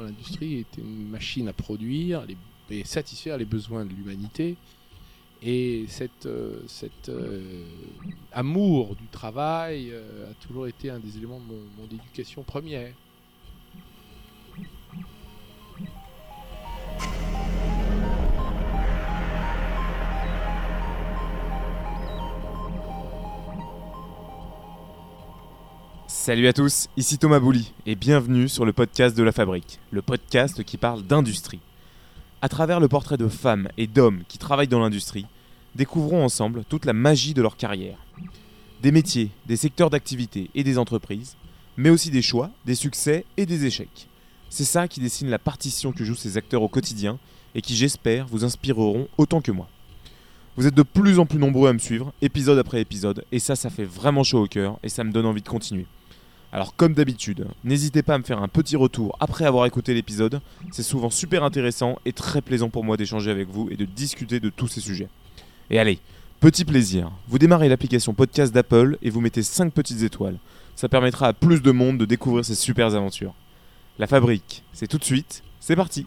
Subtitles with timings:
[0.00, 2.24] l'industrie était une machine à produire
[2.70, 4.56] et satisfaire les besoins de l'humanité.
[5.42, 6.28] Et cet
[6.68, 7.10] cette
[8.32, 12.92] amour du travail a toujours été un des éléments de mon éducation première.
[26.24, 30.02] Salut à tous, ici Thomas Bouli et bienvenue sur le podcast de la Fabrique, le
[30.02, 31.58] podcast qui parle d'industrie.
[32.42, 35.26] À travers le portrait de femmes et d'hommes qui travaillent dans l'industrie,
[35.74, 37.98] découvrons ensemble toute la magie de leur carrière.
[38.82, 41.34] Des métiers, des secteurs d'activité et des entreprises,
[41.76, 44.06] mais aussi des choix, des succès et des échecs.
[44.48, 47.18] C'est ça qui dessine la partition que jouent ces acteurs au quotidien
[47.56, 49.68] et qui, j'espère, vous inspireront autant que moi.
[50.56, 53.56] Vous êtes de plus en plus nombreux à me suivre, épisode après épisode, et ça,
[53.56, 55.86] ça fait vraiment chaud au cœur et ça me donne envie de continuer.
[56.54, 60.42] Alors comme d'habitude, n'hésitez pas à me faire un petit retour après avoir écouté l'épisode,
[60.70, 64.38] c'est souvent super intéressant et très plaisant pour moi d'échanger avec vous et de discuter
[64.38, 65.08] de tous ces sujets.
[65.70, 65.98] Et allez,
[66.40, 70.36] petit plaisir, vous démarrez l'application podcast d'Apple et vous mettez 5 petites étoiles.
[70.76, 73.34] Ça permettra à plus de monde de découvrir ces super aventures.
[73.98, 76.04] La fabrique, c'est tout de suite, c'est parti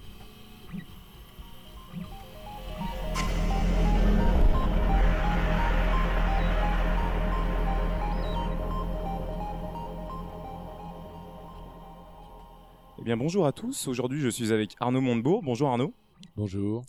[13.05, 13.87] bien, bonjour à tous.
[13.87, 15.43] Aujourd'hui, je suis avec Arnaud Montebourg.
[15.43, 15.93] Bonjour Arnaud.
[16.35, 16.83] Bonjour.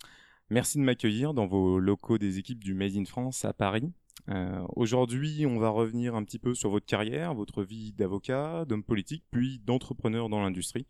[0.49, 3.93] Merci de m'accueillir dans vos locaux des équipes du Made in France à Paris.
[4.31, 8.83] Euh, aujourd'hui, on va revenir un petit peu sur votre carrière, votre vie d'avocat, d'homme
[8.83, 10.87] politique, puis d'entrepreneur dans l'industrie.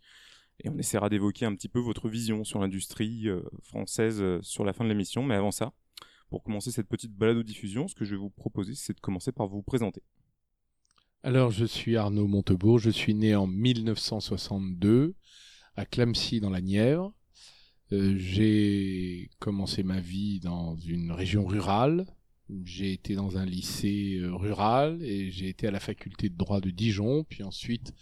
[0.63, 4.65] Et on essaiera d'évoquer un petit peu votre vision sur l'industrie euh, française euh, sur
[4.65, 5.25] la fin de l'émission.
[5.25, 5.73] Mais avant ça,
[6.31, 9.33] pour commencer cette petite balade diffusion, ce que je vais vous proposer, c'est de commencer
[9.33, 10.05] par vous présenter.
[11.27, 15.17] Alors, je suis Arnaud Montebourg, je suis né en 1962
[15.75, 17.13] à Clamcy dans la Nièvre.
[17.91, 22.07] Euh, j'ai commencé ma vie dans une région rurale.
[22.65, 26.61] J'ai été dans un lycée euh, rural et j'ai été à la faculté de droit
[26.61, 27.25] de Dijon.
[27.25, 27.93] Puis ensuite,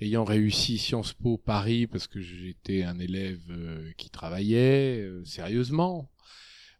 [0.00, 6.10] ayant réussi Sciences Po Paris, parce que j'étais un élève euh, qui travaillait sérieusement,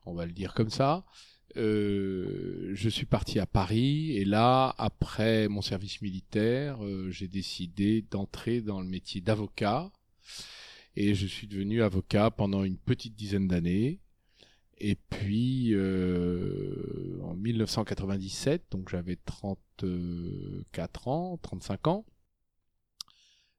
[0.06, 1.04] on va le dire comme ça,
[1.58, 8.02] euh, je suis parti à Paris et là, après mon service militaire, euh, j'ai décidé
[8.10, 9.90] d'entrer dans le métier d'avocat
[10.96, 14.00] et je suis devenu avocat pendant une petite dizaine d'années.
[14.78, 22.04] Et puis, euh, en 1997, donc j'avais 34 ans, 35 ans,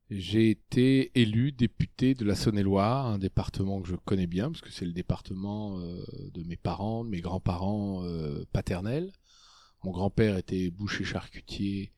[0.10, 4.72] j'ai été élu député de la Saône-et-Loire, un département que je connais bien, parce que
[4.72, 6.04] c'est le département euh,
[6.34, 9.12] de mes parents, de mes grands-parents euh, paternels.
[9.84, 11.92] Mon grand-père était boucher charcutier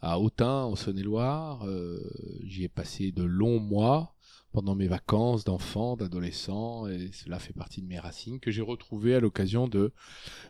[0.00, 1.64] à Autun, en Saône-et-Loire.
[1.64, 2.00] Euh,
[2.44, 4.16] j'y ai passé de longs mois
[4.50, 9.14] pendant mes vacances d'enfant, d'adolescent, et cela fait partie de mes racines que j'ai retrouvées
[9.14, 9.92] à l'occasion de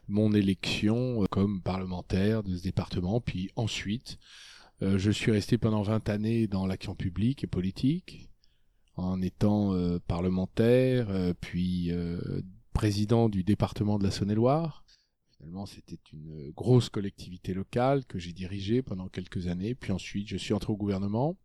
[0.08, 4.18] mon élection comme parlementaire de ce département, puis ensuite
[4.82, 8.28] euh, je suis resté pendant 20 années dans l'action publique et politique,
[8.96, 11.92] en étant euh, parlementaire, euh, puis
[12.72, 14.84] président du département de la Saône-et-Loire.
[15.36, 20.36] Finalement, c'était une grosse collectivité locale que j'ai dirigée pendant quelques années, puis ensuite je
[20.36, 21.36] suis entré au gouvernement.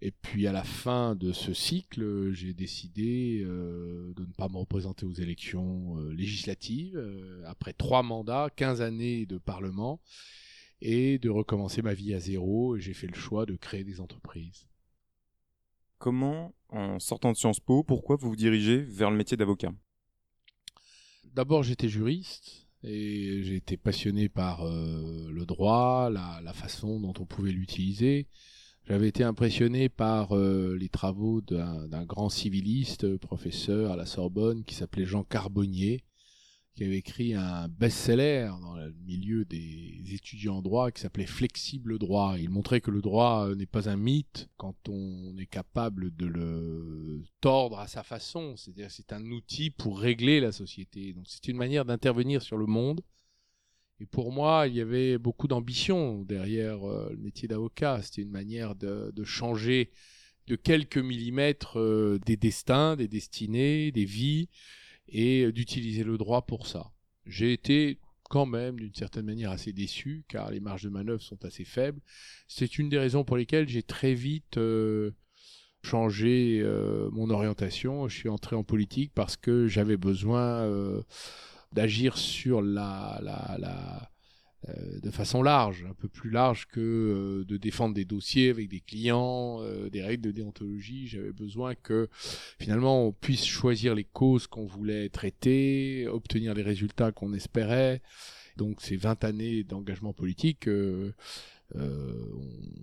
[0.00, 5.04] Et puis à la fin de ce cycle, j'ai décidé de ne pas me représenter
[5.04, 6.98] aux élections législatives.
[7.46, 10.00] après trois mandats, 15 années de parlement,
[10.80, 12.76] et de recommencer ma vie à zéro.
[12.76, 14.68] Et j'ai fait le choix de créer des entreprises.
[15.98, 19.72] Comment, en sortant de Sciences Po, pourquoi vous vous dirigez vers le métier d'avocat?
[21.34, 27.26] D'abord, j'étais juriste et j'ai été passionné par euh, le droit, la, façon dont on
[27.26, 28.28] pouvait l'utiliser.
[28.84, 34.74] J'avais été impressionné par euh, les travaux d'un grand civiliste, professeur à la Sorbonne, qui
[34.74, 36.04] s'appelait Jean Carbonnier,
[36.78, 41.98] qui avait écrit un best-seller dans le milieu des étudiants en droit qui s'appelait Flexible
[41.98, 42.36] droit.
[42.38, 47.24] Il montrait que le droit n'est pas un mythe quand on est capable de le
[47.40, 48.56] tordre à sa façon.
[48.56, 51.14] C'est-à-dire c'est un outil pour régler la société.
[51.14, 53.00] Donc c'est une manière d'intervenir sur le monde.
[53.98, 58.02] Et pour moi, il y avait beaucoup d'ambition derrière euh, le métier d'avocat.
[58.02, 59.90] C'était une manière de, changer
[60.46, 64.48] de quelques millimètres euh, des destins, des destinées, des vies
[65.08, 66.92] et d'utiliser le droit pour ça.
[67.26, 71.44] J'ai été quand même d'une certaine manière assez déçu car les marges de manœuvre sont
[71.44, 72.00] assez faibles.
[72.46, 75.12] C'est une des raisons pour lesquelles j'ai très vite euh,
[75.82, 78.08] changé euh, mon orientation.
[78.08, 81.02] Je suis entré en politique parce que j'avais besoin euh,
[81.72, 84.10] d'agir sur la, la, la,
[84.66, 88.80] de façon large, un peu plus large que euh, de défendre des dossiers avec des
[88.80, 91.06] clients, euh, des règles de déontologie.
[91.06, 92.08] J'avais besoin que
[92.58, 98.02] finalement on puisse choisir les causes qu'on voulait traiter, obtenir les résultats qu'on espérait.
[98.56, 101.12] Donc ces 20 années d'engagement politique euh,
[101.76, 102.12] euh,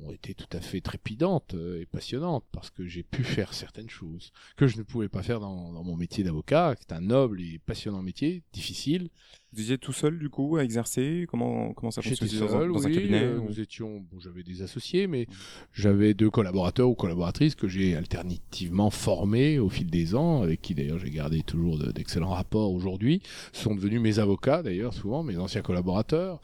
[0.04, 3.90] ont été tout à fait trépidantes euh, et passionnantes parce que j'ai pu faire certaines
[3.90, 7.02] choses que je ne pouvais pas faire dans, dans mon métier d'avocat, qui est un
[7.02, 9.10] noble et passionnant métier, difficile.
[9.56, 11.26] Vous étiez tout seul du coup à exercer?
[11.30, 14.02] Comment comment ça J'étais fonctionnait seul, dans, un- dans un cabinet euh, ou- Nous étions,
[14.12, 15.28] bon, j'avais des associés, mais
[15.74, 20.76] j'avais deux collaborateurs ou collaboratrices que j'ai alternativement formés au fil des ans, avec qui
[20.76, 23.22] d'ailleurs j'ai gardé toujours de- d'excellents rapports aujourd'hui.
[23.54, 26.42] Ce sont devenus mes avocats d'ailleurs souvent, mes anciens collaborateurs.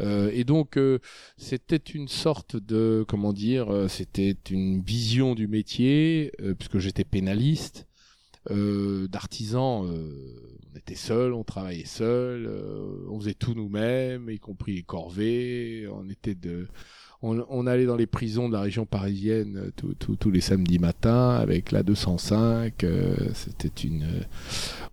[0.00, 0.98] Euh, et donc euh,
[1.36, 7.86] c'était une sorte de, comment dire, c'était une vision du métier, puisque j'étais pénaliste.
[8.50, 14.38] Euh, d'artisans, euh, on était seuls, on travaillait seuls, euh, on faisait tout nous-mêmes, y
[14.38, 15.86] compris les corvées.
[15.92, 16.66] On était de,
[17.22, 21.82] on, allait dans les prisons de la région parisienne tous- les samedis matins avec la
[21.82, 22.82] 205.
[22.82, 24.24] euh, c'était une,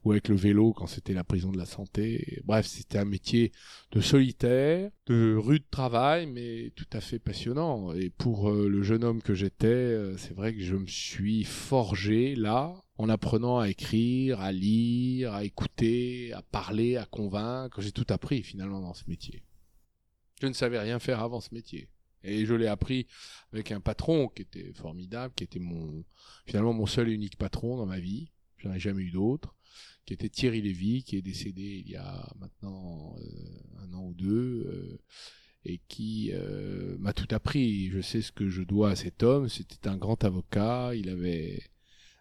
[0.03, 2.41] ou avec le vélo quand c'était la prison de la santé.
[2.45, 3.51] Bref, c'était un métier
[3.91, 7.93] de solitaire, de rude travail, mais tout à fait passionnant.
[7.93, 12.83] Et pour le jeune homme que j'étais, c'est vrai que je me suis forgé là,
[12.97, 17.81] en apprenant à écrire, à lire, à écouter, à parler, à convaincre.
[17.81, 19.43] J'ai tout appris finalement dans ce métier.
[20.41, 21.89] Je ne savais rien faire avant ce métier.
[22.23, 23.07] Et je l'ai appris
[23.53, 26.03] avec un patron qui était formidable, qui était mon
[26.45, 28.31] finalement mon seul et unique patron dans ma vie.
[28.57, 29.55] J'en ai jamais eu d'autre.
[30.05, 34.13] Qui était Thierry Lévy, qui est décédé il y a maintenant euh, un an ou
[34.13, 35.01] deux, euh,
[35.65, 37.89] et qui euh, m'a tout appris.
[37.89, 39.49] Je sais ce que je dois à cet homme.
[39.49, 40.95] C'était un grand avocat.
[40.95, 41.61] Il avait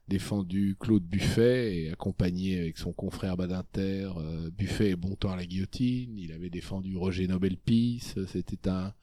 [0.08, 5.46] défendu Claude Buffet et accompagné avec son confrère Badinter euh, Buffet et Bontemps à la
[5.46, 6.18] guillotine.
[6.18, 8.14] Il avait défendu Roger Nobel Peace.
[8.26, 8.94] C'était un,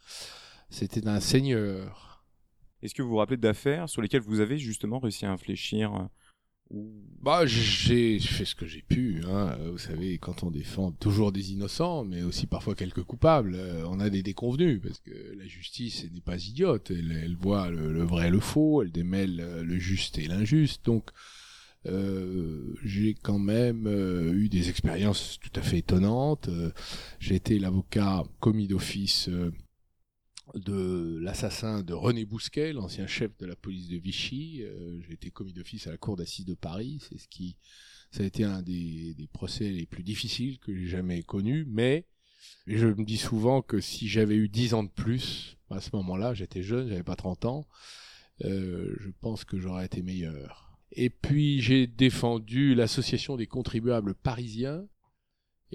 [0.70, 2.24] c'était un seigneur.
[2.82, 6.06] Est-ce que vous vous rappelez d'affaires sur lesquelles vous avez justement réussi à infléchir euh.
[6.72, 9.22] Bah, j'ai fait ce que j'ai pu.
[9.28, 9.58] Hein.
[9.72, 14.00] Vous savez, quand on défend toujours des innocents, mais aussi parfois quelques coupables, euh, on
[14.00, 16.92] a des déconvenus parce que la justice n'est pas idiote.
[16.92, 20.86] Elle, voit le, vrai et le faux, elle démêle euh, le juste et l'injuste.
[20.86, 21.12] Donc,
[21.86, 26.50] euh, j'ai quand même euh, eu des expériences tout à fait étonnantes.
[27.20, 29.30] J'ai été l'avocat commis d'office
[30.56, 34.62] de l'assassin de René Bousquet, l'ancien chef de la police de Vichy.
[34.64, 37.00] Euh, j'ai été commis d'office à la cour d'assises de Paris.
[37.08, 37.58] C'est ce qui,
[38.12, 41.66] ça a été un des, des procès les plus difficiles que j'ai jamais connus.
[41.68, 42.06] Mais
[42.68, 46.34] je me dis souvent que si j'avais eu 10 ans de plus, à ce moment-là,
[46.34, 47.68] j'étais jeune, j'avais pas 30 ans,
[48.44, 50.78] euh, je pense que j'aurais été meilleur.
[50.92, 54.86] Et puis j'ai défendu l'association des contribuables parisiens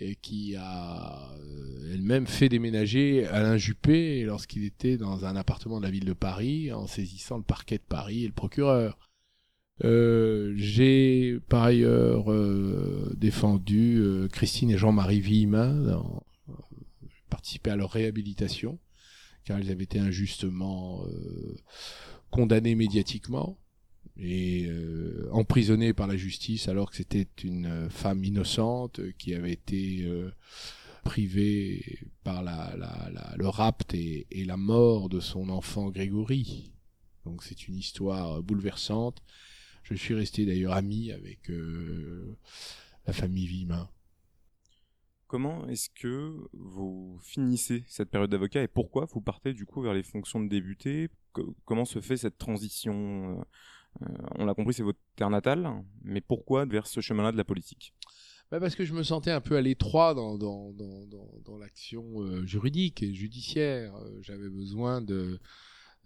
[0.00, 5.84] et qui a euh, elle-même fait déménager Alain Juppé lorsqu'il était dans un appartement de
[5.84, 8.98] la ville de Paris en saisissant le parquet de Paris et le procureur.
[9.84, 16.52] Euh, j'ai par ailleurs euh, défendu euh, Christine et Jean-Marie Villemin, euh,
[17.30, 18.78] participé à leur réhabilitation,
[19.44, 21.56] car ils avaient été injustement euh,
[22.30, 23.58] condamnés médiatiquement
[24.18, 29.52] et euh, emprisonnée par la justice alors que c'était une euh, femme innocente qui avait
[29.52, 30.32] été euh,
[31.04, 36.72] privée par le rapt et, la mort de son enfant Grégory.
[37.24, 39.22] Donc c'est une histoire bouleversante.
[39.84, 42.36] Je suis resté d'ailleurs ami avec euh,
[43.06, 43.88] la famille Vimin.
[45.28, 49.94] Comment est-ce que vous finissez cette période d'avocat et pourquoi vous partez du coup vers
[49.94, 53.44] les fonctions de débuté Co- Comment se fait cette transition
[54.36, 55.70] On l'a compris, c'est votre terre natale,
[56.02, 57.94] mais pourquoi vers ce chemin-là de la politique
[58.50, 62.46] Bah parce que je me sentais un peu à l'étroit dans, dans, dans, l'action euh,
[62.46, 63.96] juridique et judiciaire.
[63.96, 65.40] Euh, J'avais besoin de,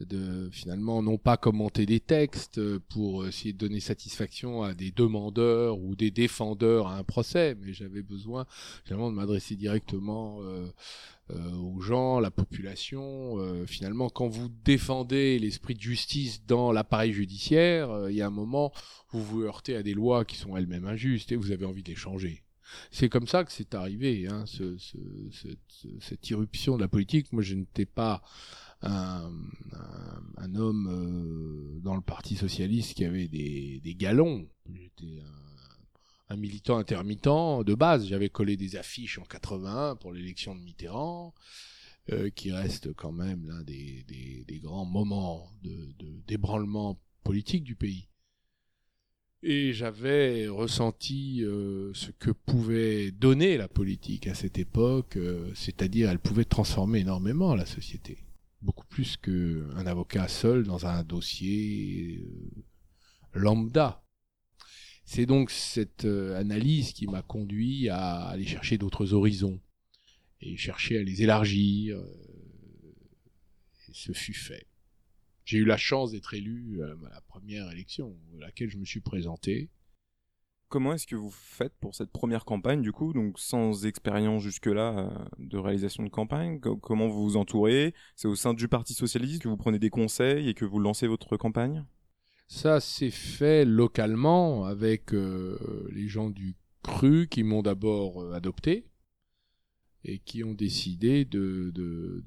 [0.01, 4.91] de finalement non pas commenter des textes euh, pour essayer de donner satisfaction à des
[4.91, 8.47] demandeurs ou des défendeurs à un procès, mais j'avais besoin
[8.85, 10.71] finalement de m'adresser directement euh, euh,
[11.31, 13.39] aux gens, la population.
[13.39, 18.27] Euh, finalement, quand vous défendez l'esprit de justice dans l'appareil judiciaire, euh, il y a
[18.27, 18.73] un moment
[19.11, 21.89] vous vous heurtez à des lois qui sont elles-mêmes injustes et vous avez envie de
[21.89, 22.43] les changer.
[22.91, 24.97] C'est comme ça que c'est arrivé, hein, ce, ce,
[25.31, 27.31] ce- ce- cette irruption de la politique.
[27.33, 28.23] Moi, je n'étais pas
[28.81, 29.31] un,
[30.55, 34.49] homme euh, dans le Parti socialiste qui avait des, galons.
[36.37, 37.25] Militant intermittent
[37.65, 38.07] de base.
[38.07, 41.35] J'avais collé des affiches en 81 pour l'élection de Mitterrand,
[42.11, 45.51] euh, qui reste quand même l'un des, grands moments
[46.27, 48.09] d'ébranlement politique du pays.
[49.45, 56.11] Et j'avais ressenti euh, ce que pouvait donner la politique à cette époque, euh, c'est-à-dire
[56.11, 58.25] elle pouvait transformer énormément la société,
[58.61, 62.25] beaucoup plus qu'un avocat seul dans un dossier
[63.35, 64.02] lambda.
[65.15, 69.61] C'est donc cette analyse qui m'a conduit à aller chercher d'autres horizons
[70.41, 71.99] et chercher à les élargir.
[71.99, 74.67] et ce fut fait.
[75.45, 79.01] J'ai eu la chance d'être élu à la première élection à laquelle je me suis
[79.01, 79.69] présenté.
[80.71, 84.99] Comment est-ce que vous faites pour cette première campagne, du coup, donc sans expérience jusque-là
[84.99, 87.93] euh, de réalisation de campagne Comment vous vous entourez?
[88.17, 91.07] C'est au sein du Parti Socialiste que vous prenez des conseils et que vous lancez
[91.07, 91.85] votre campagne?
[92.55, 98.85] Ça s'est fait localement avec euh, les gens du CRU qui m'ont d'abord euh, adopté
[100.05, 101.73] et qui ont décidé de,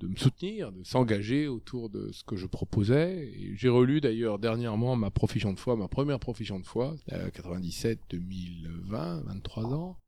[0.02, 3.54] me soutenir, de s'engager autour de ce que je proposais.
[3.54, 9.22] J'ai relu d'ailleurs dernièrement ma profession de foi, ma première profession de foi, 97, 2020,
[9.28, 10.00] 23 ans,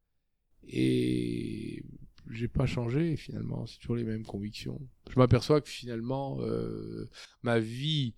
[0.67, 1.83] et
[2.31, 4.81] j'ai pas changé finalement, c'est toujours les mêmes convictions.
[5.12, 7.07] Je m'aperçois que finalement euh,
[7.43, 8.15] ma vie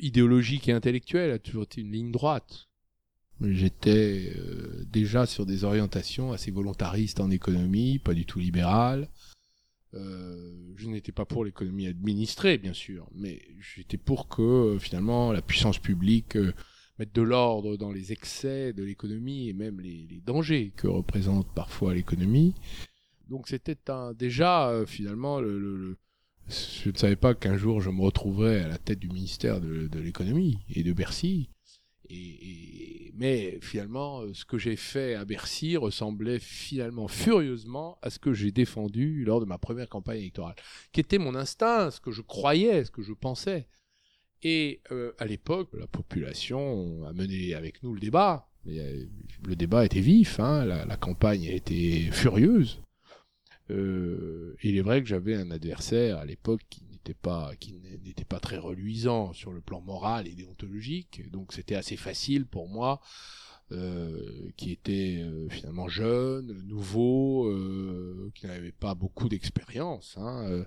[0.00, 2.68] idéologique et intellectuelle a toujours été une ligne droite.
[3.50, 9.08] J'étais euh, déjà sur des orientations assez volontaristes en économie, pas du tout libérales.
[9.94, 15.32] Euh, je n'étais pas pour l'économie administrée, bien sûr, mais j'étais pour que euh, finalement
[15.32, 16.38] la puissance publique
[16.98, 21.94] mette de l'ordre dans les excès de l'économie et même les, dangers que représente parfois
[21.94, 22.54] l'économie.
[23.28, 23.76] Donc c'était
[24.16, 25.98] déjà finalement le, le,
[26.48, 29.88] je ne savais pas qu'un jour je me retrouverais à la tête du ministère de,
[29.98, 31.48] l'économie et de Bercy.
[32.10, 38.32] Et, mais finalement, ce que j'ai fait à Bercy ressemblait finalement furieusement à ce que
[38.32, 40.56] j'ai défendu lors de ma première campagne électorale,
[40.92, 43.68] qui était mon instinct, ce que je croyais, ce que je pensais.
[44.42, 48.48] Et euh, à l'époque, la population a mené avec nous le débat.
[48.66, 49.04] Euh,
[49.46, 52.80] le débat était vif, hein, la, la, campagne a été furieuse.
[53.72, 57.74] Euh, il est vrai que j'avais un adversaire à l'époque qui n'était pas qui
[58.04, 61.28] n'était pas très reluisant sur le plan moral et déontologique.
[61.30, 63.00] Donc c'était assez facile pour moi
[64.56, 70.64] qui était euh, finalement jeune, nouveau, euh, qui n'avait pas beaucoup d'expérience, hein, euh,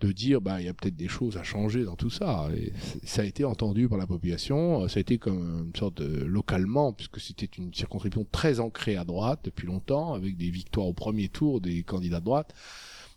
[0.00, 2.48] de dire bah il y a peut-être des choses à changer dans tout ça.
[2.56, 2.72] Et
[3.04, 6.92] ça a été entendu par la population, ça a été comme une sorte de localement,
[6.92, 11.28] puisque c'était une circonscription très ancrée à droite depuis longtemps, avec des victoires au premier
[11.28, 12.54] tour des candidats de droite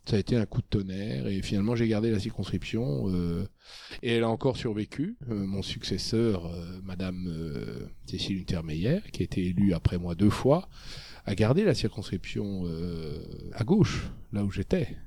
[0.06, 3.46] ça a été un coup de tonnerre et finalement j'ai gardé la circonscription euh,
[4.02, 5.18] et elle a encore survécu.
[5.30, 10.30] Euh, mon successeur, euh, Madame euh, Cécile Untermeyer, qui a été élue après moi deux
[10.30, 10.70] fois,
[11.26, 12.66] a gardé la circonscription
[13.54, 14.98] à gauche, là où j'étais.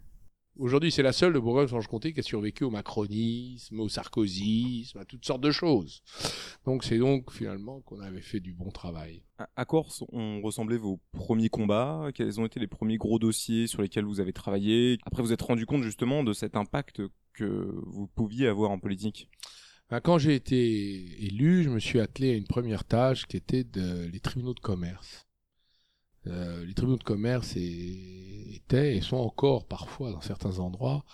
[0.57, 5.25] Aujourd'hui, c'est la seule de Bourgogne-Franche-Comté qui a survécu au macronisme, au sarkozysme, à toutes
[5.25, 6.03] sortes de choses.
[6.65, 9.25] Donc c'est donc finalement qu'on avait fait du bon travail.
[9.57, 12.11] À quoi ont ressemblé vos premiers combats?
[12.15, 14.99] Quels ont été les premiers gros dossiers sur lesquels vous avez travaillé?
[15.05, 19.29] Après, vous êtes rendu compte justement de cet impact que vous pouviez avoir en politique?
[19.91, 23.65] Ben, Quand j'ai été élu, je me suis attelé à une première tâche qui était
[23.65, 25.27] de, les tribunaux de commerce.
[26.27, 31.05] Euh, les tribunaux de commerce étaient et sont encore parfois dans certains endroits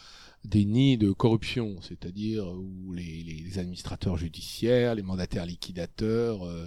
[0.45, 6.67] des nids de corruption, c'est-à-dire où les, administrateurs judiciaires, les mandataires liquidateurs euh,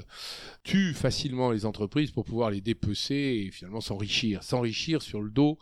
[0.64, 4.44] tuent facilement les entreprises pour pouvoir les dépecer et finalement s'enrichir.
[4.44, 5.58] S'enrichir sur le dos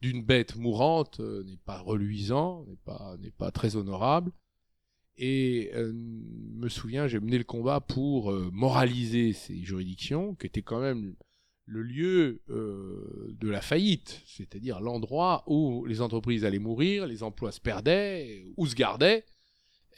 [0.00, 2.66] d'une bête mourante euh, n'est pas reluisant,
[3.20, 4.32] n'est pas très honorable.
[5.18, 11.14] Et me souviens, j'ai mené le combat pour moraliser ces juridictions, qui étaient quand même
[11.66, 17.52] le lieu euh, de la faillite, c'est-à-dire l'endroit où les entreprises allaient mourir, les emplois
[17.52, 19.24] se perdaient ou se gardaient,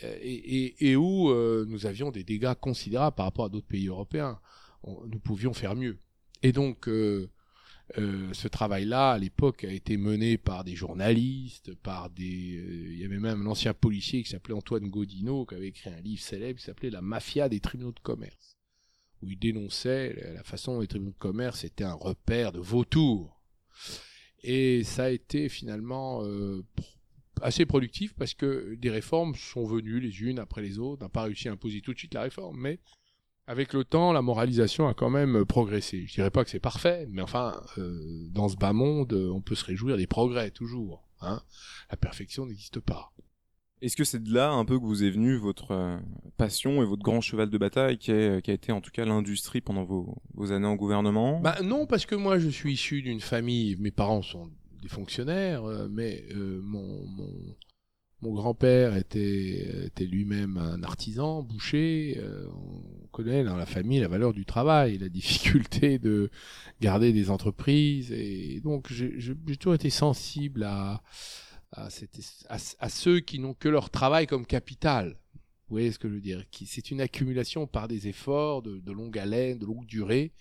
[0.02, 4.38] euh, et, où euh, nous avions des dégâts considérables par rapport à d'autres pays européens.
[4.86, 5.98] Nous pouvions faire mieux.
[6.42, 12.22] Et donc, ce travail-là, à l'époque, a été mené par des journalistes, par des...
[12.24, 16.02] Il y avait même un ancien policier qui s'appelait Antoine Godino, qui avait écrit un
[16.02, 18.53] livre célèbre qui s'appelait La mafia des tribunaux de commerce
[19.24, 23.40] où il dénonçait la façon dont les tribunaux de commerce étaient un repère de vautours.
[24.42, 26.62] Et ça a été finalement euh,
[27.40, 31.02] assez productif parce que des réformes sont venues les unes après les autres.
[31.02, 32.78] On n'a pas réussi à imposer tout de suite la réforme, mais
[33.46, 36.06] avec le temps, la moralisation a quand même progressé.
[36.06, 39.54] Je dirais pas que c'est parfait, mais enfin, euh, dans ce bas monde, on peut
[39.54, 41.08] se réjouir des progrès toujours.
[41.22, 41.42] Hein.
[41.90, 43.13] La perfection n'existe pas.
[43.84, 45.98] Est-ce que c'est de là un peu que vous est venu votre euh,
[46.38, 49.04] passion et votre grand cheval de bataille qui, est, qui a été en tout cas
[49.04, 51.38] l'industrie pendant vos, années en gouvernement?
[51.40, 54.48] Bah Non, parce que moi je suis issu d'une famille, mes parents sont
[54.80, 56.82] des fonctionnaires, euh, mais euh, mon,
[58.22, 62.18] grand-père était, lui-même un artisan, boucher.
[62.18, 62.46] Euh,
[63.02, 66.30] on connaît dans la famille la valeur du travail, la difficulté de
[66.80, 68.12] garder des entreprises.
[68.12, 71.02] Et donc, j'ai toujours été sensible à,
[71.76, 75.18] à, ceux qui n'ont que leur travail comme capital.
[75.68, 76.44] Vous voyez ce que je veux dire?
[76.66, 80.32] C'est une accumulation par des efforts de, de longue haleine, de longue durée,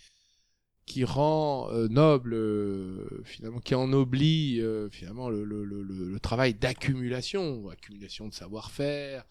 [0.86, 8.28] qui rend euh, noble euh, finalement qui ennoblit euh, finalement le, le, travail d'accumulation accumulation
[8.28, 9.24] de savoir-faire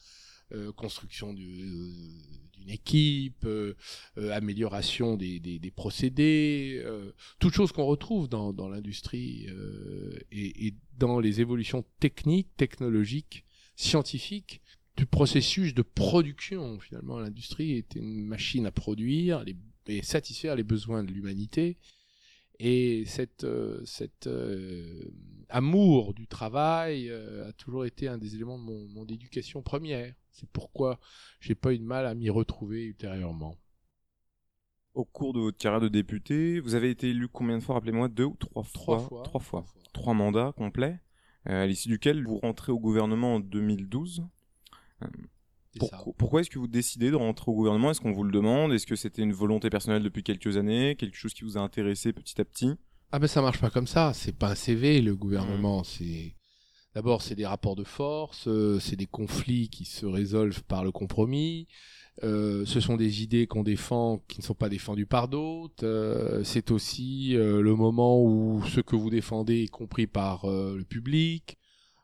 [0.76, 1.34] construction
[2.70, 3.48] équipe
[4.15, 6.84] amélioration des, des, procédés
[7.39, 9.48] toutes choses qu'on retrouve dans, l'industrie
[10.32, 14.62] et, dans les évolutions techniques technologiques scientifiques
[14.98, 19.43] du processus de production finalement l'industrie était une machine à produire
[19.88, 21.77] et satisfaire les besoins de l'humanité.
[22.60, 25.12] Et cette, euh, cet euh,
[25.50, 30.14] amour du travail euh, a toujours été un des éléments de mon, mon éducation première.
[30.32, 31.00] C'est pourquoi
[31.40, 33.58] j'ai pas eu de mal à m'y retrouver ultérieurement.
[34.94, 38.10] Au cours de votre carrière de député, vous avez été élu combien de fois Rappelez-moi,
[38.10, 39.66] deux ou trois, trois fois, Trois fois.
[39.92, 41.00] Trois mandats complets,
[41.46, 44.24] à l'issue duquel vous rentrez au gouvernement en 2012.
[45.80, 47.92] Pourquoi est-ce que vous décidez de rentrer au gouvernement?
[47.92, 48.74] Est-ce qu'on vous le demande?
[48.74, 50.96] Est-ce que c'était une volonté personnelle depuis quelques années?
[50.96, 52.74] Quelque chose qui vous a intéressé petit à petit?
[53.12, 54.12] Ah ben ça marche pas comme ça.
[54.13, 55.82] C'est pas un CV le gouvernement.
[55.82, 55.86] Mmh.
[55.86, 56.36] C'est
[56.96, 60.92] d'abord c'est des rapports de force, euh, c'est des conflits qui se résolvent par le
[60.92, 61.68] compromis.
[62.24, 65.84] Euh, ce sont des idées qu'on défend qui ne sont pas défendues par d'autres.
[65.84, 71.58] Euh, c'est aussi le moment où ce que vous défendez est compris par le public.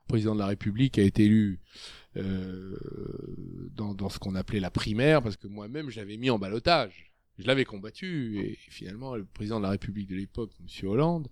[0.07, 4.71] Le président de la République a été élu euh, dans, dans, ce qu'on appelait la
[4.71, 7.13] primaire, parce que moi-même, j'avais mis en balotage.
[7.37, 10.89] Je l'avais combattu, et finalement, le président de la République de l'époque, M.
[10.89, 11.29] Hollande,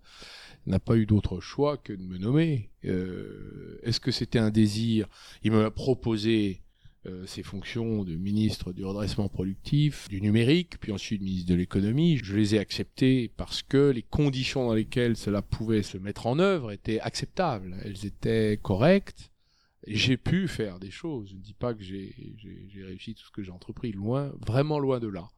[0.66, 2.70] n'a pas eu d'autre choix que de me nommer.
[2.86, 5.08] Euh, Est-ce que c'était un désir?
[5.44, 6.62] Il m'a proposé
[7.08, 12.18] euh, ses fonctions de ministre du redressement productif, du numérique, puis ensuite ministre de l'économie.
[12.18, 16.40] Je les ai acceptées parce que les conditions dans lesquelles cela pouvait se mettre en
[16.40, 17.78] œuvre étaient acceptables.
[17.84, 19.32] Elles étaient correctes
[19.88, 21.30] j'ai pu faire des choses.
[21.30, 22.14] Je ne dis pas que j'ai
[22.84, 25.30] réussi tout ce que j'ai entrepris, loin, vraiment loin de là.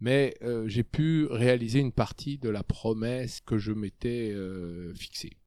[0.00, 5.38] Mais euh, j'ai pu réaliser une partie de la promesse que je m'étais euh, fixée.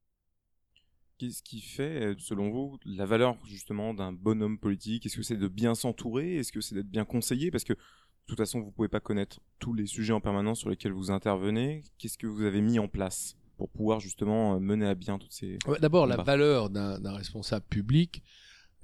[1.17, 5.05] Qu'est-ce qui fait, euh, selon vous, la valeur justement d'un bon homme politique?
[5.05, 6.37] Est-ce que c'est de bien s'entourer?
[6.37, 7.51] Est-ce que c'est d'être bien conseillé?
[7.51, 7.79] Parce que de
[8.25, 11.11] toute façon, vous ne pouvez pas connaître tous les sujets en permanence sur lesquels vous
[11.11, 11.83] intervenez.
[11.97, 15.57] Qu'est-ce que vous avez mis en place pour pouvoir justement mener à bien toutes ces...
[15.79, 18.23] D'abord, la valeur d'un responsable public,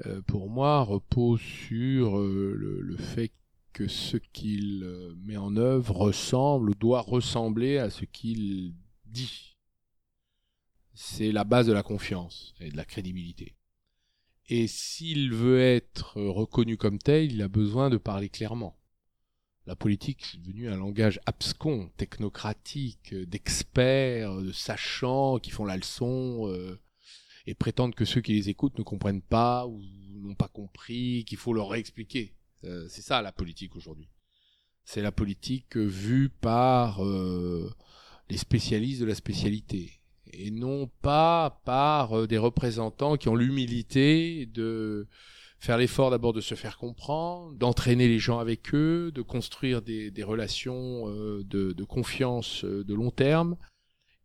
[0.05, 3.31] euh, pour moi, repose sur euh, le, fait
[3.73, 8.73] que ce qu'il euh, met en œuvre ressemble ou doit ressembler à ce qu'il
[9.05, 9.55] dit.
[10.95, 13.55] C'est la base de la confiance et de la crédibilité.
[14.49, 18.77] Et s'il veut être reconnu comme tel, il a besoin de parler clairement.
[19.65, 26.51] La politique est devenue un langage abscon, technocratique, d'experts, de sachants qui font la leçon,
[27.45, 29.81] et prétendent que ceux qui les écoutent ne comprennent pas ou
[30.21, 32.33] n'ont pas compris, qu'il faut leur réexpliquer.
[32.63, 34.09] Euh, c'est ça la politique aujourd'hui.
[34.85, 37.71] C'est la politique vue par euh,
[38.29, 39.99] les spécialistes de la spécialité
[40.31, 45.07] et non pas par euh, des représentants qui ont l'humilité de
[45.59, 50.11] faire l'effort d'abord de se faire comprendre, d'entraîner les gens avec eux, de construire des,
[50.11, 53.55] des relations de, de, confiance de long terme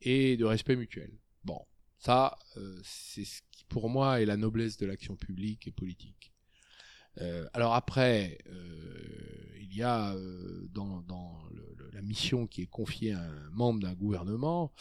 [0.00, 1.12] et de respect mutuel.
[1.44, 1.60] Bon,
[1.98, 6.32] ça, euh, c'est ce qui, pour moi, est la noblesse de l'action publique et politique.
[7.20, 10.16] Euh, alors après, euh, il y a
[10.70, 11.04] dans,
[11.92, 14.72] la mission qui est confiée à un membre d'un gouvernement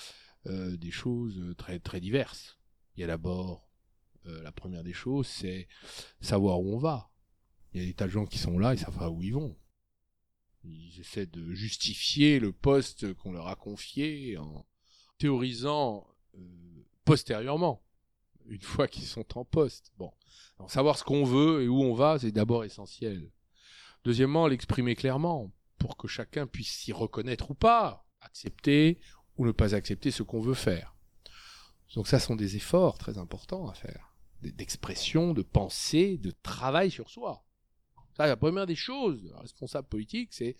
[0.46, 2.58] des choses très très diverses.
[2.96, 3.70] Il y a d'abord
[4.24, 5.68] la première des choses, c'est
[6.22, 7.12] savoir où on va.
[7.74, 9.34] Il y a des tas de gens qui sont là, ils savent pas où ils
[9.34, 9.58] vont.
[10.64, 14.66] Ils essaient de justifier le poste qu'on leur a confié en
[15.18, 16.08] théorisant
[17.08, 17.82] postérieurement,
[18.50, 19.93] une fois qu'ils sont en poste.
[19.98, 20.12] Bon,
[20.67, 23.32] savoir ce qu'on veut et où on va, c'est d'abord essentiel.
[24.04, 29.00] Deuxièmement, l'exprimer clairement pour que chacun puisse s'y reconnaître ou pas, accepter
[29.38, 30.98] ou ne pas accepter ce qu'on veut faire.
[31.96, 37.10] Donc ça sont des efforts très importants à faire, d'expression, de pensée, de travail sur
[37.10, 37.46] soi.
[38.18, 40.56] Ça, la première des choses, responsable politique, c'est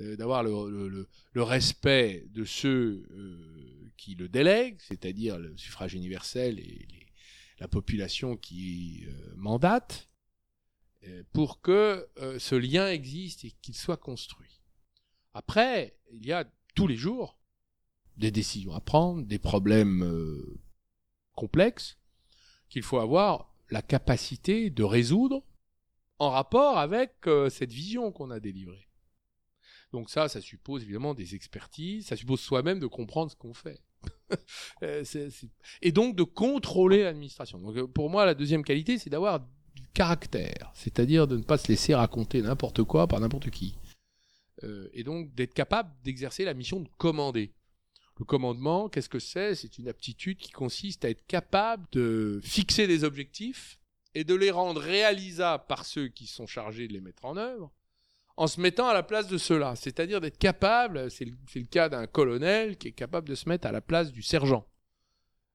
[0.00, 7.06] euh, d'avoir le, respect de ceux euh, qui le délèguent, c'est-à-dire le suffrage universel et
[7.60, 10.08] la population qui euh, mandate,
[11.32, 14.60] pour que ce lien existe et qu'il soit construit.
[15.32, 17.38] Après, il y a tous les jours
[18.16, 20.04] des décisions à prendre, des problèmes
[21.36, 21.96] complexes
[22.68, 25.44] qu'il faut avoir la capacité de résoudre
[26.18, 28.88] en rapport avec euh, cette vision qu'on a délivrée.
[29.92, 33.80] Donc ça, ça suppose évidemment des expertises, ça suppose soi-même de comprendre ce qu'on fait.
[34.82, 35.04] Euh,
[35.82, 37.58] Et donc de contrôler l'administration.
[37.58, 39.40] Donc euh, pour moi, la deuxième qualité, c'est d'avoir
[39.74, 43.76] du caractère, c'est-à-dire de ne pas se laisser raconter n'importe quoi par n'importe qui.
[44.92, 47.54] Et donc d'être capable d'exercer la mission de commander.
[48.18, 49.54] Le commandement, qu'est-ce que c'est?
[49.54, 53.78] C'est une aptitude qui consiste à être capable de fixer des objectifs
[54.16, 57.70] et de les rendre réalisables par ceux qui sont chargés de les mettre en œuvre,
[58.38, 59.76] en se mettant à la place de ceux-là.
[59.76, 63.72] C'est-à-dire d'être capable, c'est le, cas d'un colonel qui est capable de se mettre à
[63.72, 64.66] la place du sergent.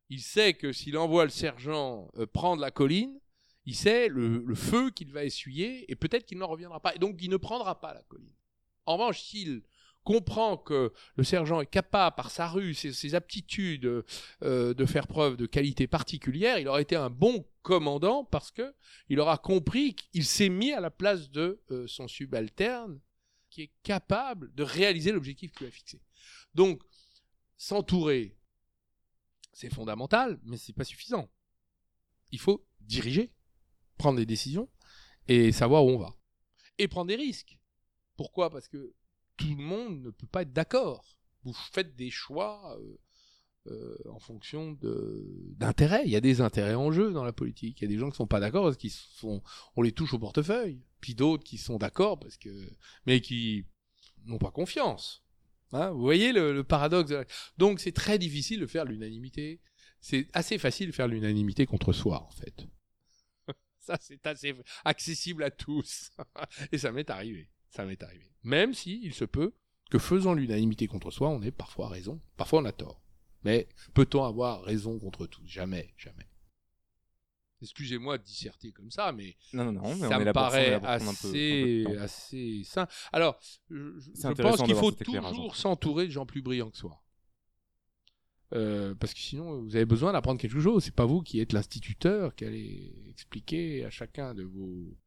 [0.10, 3.19] Il sait que s'il envoie le sergent euh, prendre la colline,
[3.65, 6.93] il sait le, le feu qu'il va essuyer et peut-être qu'il n'en reviendra pas.
[6.93, 8.36] Et donc il ne prendra pas la colline.
[8.86, 9.63] En revanche, s'il
[10.04, 14.04] comprend que le sergent est capable, par sa rue, ses, ses aptitudes,
[14.44, 18.74] euh, de faire preuve de qualité particulière, il aura été un bon commandant parce que
[19.10, 23.00] il aura compris qu'il s'est mis à la place de euh, son subalterne
[23.50, 26.02] qui est capable de réaliser l'objectif qu'il a fixé.
[26.56, 26.82] Donc,
[27.58, 28.38] s'entourer,
[29.54, 31.30] c'est fondamental, mais c'est pas suffisant.
[32.32, 33.32] Il faut diriger,
[33.98, 34.70] prendre des décisions
[35.28, 36.16] et savoir où on va.
[36.78, 37.60] Et prendre des risques.
[38.16, 38.50] Pourquoi?
[38.50, 38.94] Parce que
[39.41, 41.17] tout le monde ne peut pas être d'accord.
[41.43, 42.97] Vous faites des choix euh,
[43.67, 46.04] euh, en fonction d'intérêts.
[46.06, 47.80] Il y a des intérêts en jeu dans la politique.
[47.80, 49.41] Il y a des gens qui sont pas d'accord parce qu'ils sont,
[49.75, 50.82] on les touche au portefeuille.
[50.99, 52.49] Puis d'autres qui sont d'accord parce que,
[53.06, 53.65] mais qui
[54.25, 55.23] n'ont pas confiance.
[55.73, 57.13] Hein, vous voyez le, paradoxe.
[57.58, 59.62] Donc c'est très difficile de faire l'unanimité.
[59.99, 62.67] C'est assez facile de faire l'unanimité contre soi en fait.
[63.80, 64.54] Ça c'est assez
[64.86, 66.12] accessible à tous.
[66.71, 67.49] Et ça m'est arrivé.
[67.71, 68.31] Ça m'est arrivé.
[68.43, 69.53] Même si il se peut
[69.89, 73.01] que faisant l'unanimité contre soi, on ait parfois raison, parfois on a tort.
[73.43, 76.27] Mais peut-on avoir raison contre tous Jamais, jamais.
[77.62, 80.88] Excusez-moi de disserter comme ça, mais Non, non, non, mais ça me paraît pour peu-
[80.88, 82.88] assez, assez sain.
[83.12, 87.03] Alors, je, pense qu'il faut toujours s'entourer de gens plus brillants que soi.
[88.53, 90.84] Euh, parce que sinon, vous avez besoin d'apprendre quelque chose.
[90.84, 94.97] C'est pas vous qui êtes l'instituteur qui allez expliquer à chacun de vos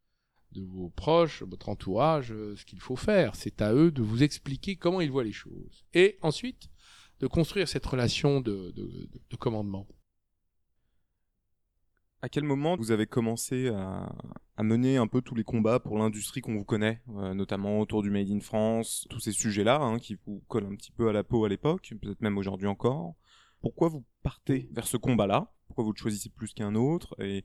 [0.54, 3.34] de vos proches, votre entourage, euh, ce qu'il faut faire.
[3.34, 5.84] C'est à eux de vous expliquer comment ils voient les choses.
[5.92, 6.68] Et ensuite,
[7.20, 9.86] de construire cette relation de, de, de- de commandement.
[12.22, 14.10] À quel moment vous avez commencé à,
[14.56, 18.02] à mener un peu tous les combats pour l'industrie qu'on vous connaît, euh, notamment autour
[18.02, 21.12] du Made in France, tous ces sujets-là hein, qui vous collent un petit peu à
[21.12, 23.14] la peau à l'époque, peut-être même aujourd'hui encore.
[23.60, 25.52] Pourquoi vous partez vers ce combat-là?
[25.66, 27.14] Pourquoi vous le choisissez plus qu'un autre?
[27.20, 27.44] Et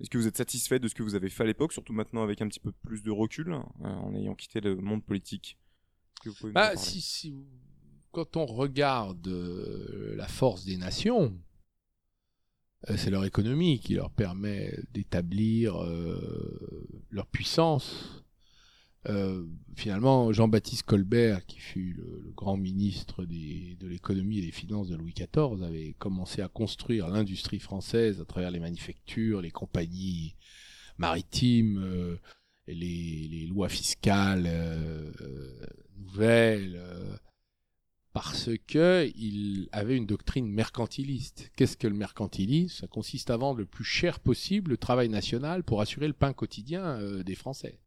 [0.00, 2.22] est-ce que vous êtes satisfait de ce que vous avez fait à l'époque, surtout maintenant
[2.22, 5.58] avec un petit peu plus de recul, euh, en ayant quitté le monde politique?
[6.22, 7.34] Que vous Bah, si, si,
[8.12, 11.38] quand on regarde euh, la force des nations,
[12.88, 18.24] euh, c'est leur économie qui leur permet d'établir euh, leur puissance.
[19.08, 19.44] Euh,
[19.74, 25.14] finalement, Jean-Baptiste Colbert, qui fut le, grand ministre de l'économie et des finances de Louis
[25.14, 30.34] XIV, avait commencé à construire l'industrie française à travers les manufactures, les compagnies
[30.98, 32.16] maritimes, euh,
[32.66, 35.10] les, lois fiscales euh,
[35.96, 36.78] nouvelles,
[38.12, 41.50] parce que il avait une doctrine mercantiliste.
[41.56, 42.80] Qu'est-ce que le mercantilisme?
[42.80, 46.32] Ça consiste à vendre le plus cher possible le travail national pour assurer le pain
[46.34, 47.78] quotidien des Français.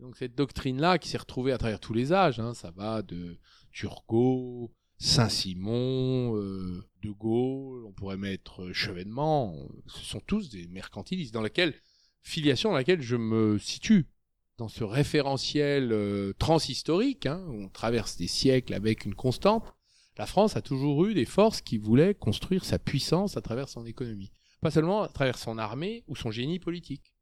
[0.00, 3.38] Donc cette doctrine-là qui s'est retrouvée à travers tous les âges, hein, ça va de
[3.72, 11.34] Turgot, Saint-Simon, euh, De Gaulle, on pourrait mettre euh, Chevènement, ce sont tous des mercantilistes
[11.34, 11.74] dans laquelle
[12.22, 14.08] filiation dans laquelle je me situe
[14.56, 19.74] dans ce référentiel euh, transhistorique, hein, où on traverse des siècles avec une constante,
[20.16, 23.84] la France a toujours eu des forces qui voulaient construire sa puissance à travers son
[23.84, 24.32] économie.
[24.60, 27.13] Pas seulement à travers son armée ou son génie politique.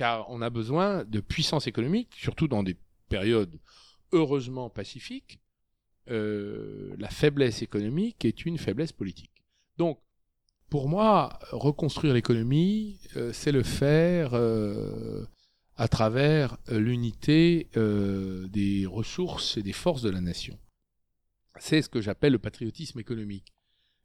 [0.00, 2.74] Car on a besoin de puissance économique, surtout dans des
[3.10, 3.60] périodes
[4.12, 5.40] heureusement pacifiques.
[6.08, 9.44] Euh, la faiblesse économique est une faiblesse politique.
[9.76, 10.00] Donc,
[10.70, 15.26] pour moi, reconstruire l'économie, euh, c'est le faire euh,
[15.76, 20.58] à travers l'unité des ressources et des forces de la nation.
[21.58, 23.52] C'est ce que j'appelle le patriotisme économique.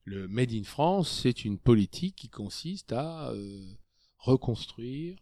[0.04, 3.32] Le Made in France, c'est une politique qui consiste à
[4.18, 5.16] reconstruire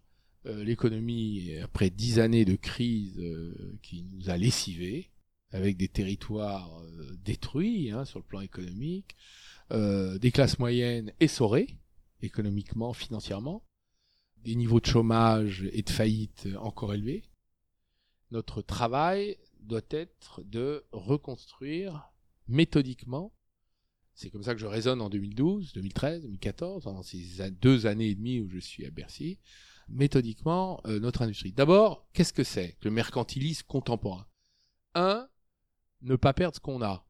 [0.46, 5.10] l'économie après dix années de crise euh, qui nous a lessivés,
[5.52, 9.16] avec des territoires euh, détruits hein, sur le plan économique,
[9.72, 11.78] euh, des classes moyennes essorées,
[12.22, 13.64] économiquement, financièrement,
[14.44, 17.24] des niveaux de chômage et de faillite encore élevés.
[18.32, 22.12] Notre travail doit être de reconstruire
[22.48, 23.32] méthodiquement
[24.16, 28.16] c'est comme ça que je raisonne en 2012, 2013, 2014, pendant ces deux années et
[28.16, 29.40] demie où je suis à Bercy,
[29.88, 31.52] méthodiquement euh, notre industrie.
[31.52, 34.28] D'abord, qu'est-ce que c'est que le mercantilisme contemporain?
[34.96, 35.28] Un,
[36.02, 37.06] ne pas perdre ce qu'on a.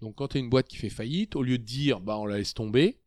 [0.00, 2.26] Donc quand tu as une boîte qui fait faillite, au lieu de dire bah on
[2.26, 3.00] la laisse tomber,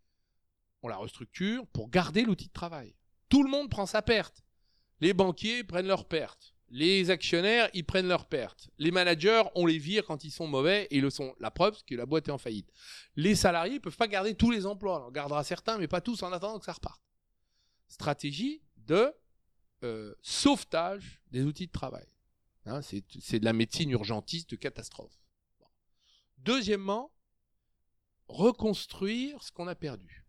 [0.83, 2.95] on la restructure pour garder l'outil de travail.
[3.29, 4.43] Tout le monde prend sa perte.
[4.99, 6.53] Les banquiers prennent leur perte.
[6.69, 8.69] Les actionnaires, ils prennent leur perte.
[8.77, 11.35] Les managers, on les vire quand ils sont mauvais et ils le sont.
[11.39, 12.71] La preuve, c'est que la boîte est en faillite.
[13.17, 15.05] Les salariés ne peuvent pas garder tous les emplois.
[15.07, 17.01] On gardera certains, mais pas tous en attendant que ça reparte.
[17.89, 19.13] Stratégie de
[19.83, 22.05] euh, sauvetage des outils de travail.
[22.65, 25.17] Hein, c'est de la médecine urgentiste de catastrophe.
[26.39, 27.11] Deuxièmement,
[28.27, 30.25] reconstruire ce qu'on a perdu.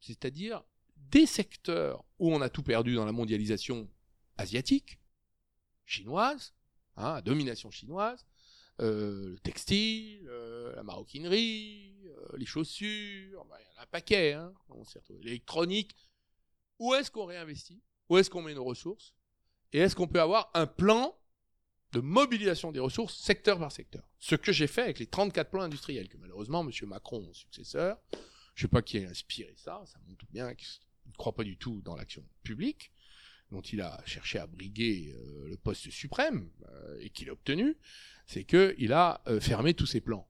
[0.00, 0.62] C'est-à-dire
[0.96, 3.88] des secteurs où on a tout perdu dans la mondialisation
[4.36, 5.00] asiatique,
[5.86, 6.54] chinoise,
[6.96, 8.26] hein, domination chinoise,
[8.80, 11.96] euh, le textile, euh, la maroquinerie,
[12.36, 14.52] les chaussures, bah, il y en a un paquet, hein,
[15.22, 15.96] l'électronique.
[16.78, 17.82] Où est-ce qu'on réinvestit?
[18.08, 19.14] Où est-ce qu'on met nos ressources
[19.72, 21.18] Et est-ce qu'on peut avoir un plan
[21.92, 24.08] de mobilisation des ressources secteur par secteur?
[24.18, 26.70] Ce que j'ai fait avec les 34 plans industriels que malheureusement M.
[26.88, 27.98] Macron, mon successeur,
[28.54, 30.68] je ne sais pas qui a inspiré ça, ça montre bien qu'il
[31.06, 32.92] ne croit pas du tout dans l'action publique
[33.50, 37.76] dont il a cherché à briguer euh, le poste suprême euh, et qu'il a obtenu,
[38.26, 40.28] c'est qu'il a euh, fermé tous ses plans.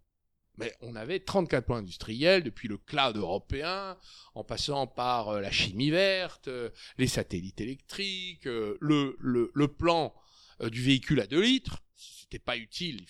[0.59, 3.97] Mais on avait 34 plans industriels, depuis le cloud européen,
[4.35, 6.49] en passant par la chimie verte,
[6.97, 10.15] les satellites électriques, le, le, plan
[10.61, 11.83] du véhicule à 2 litres.
[11.95, 13.05] C'était pas utile.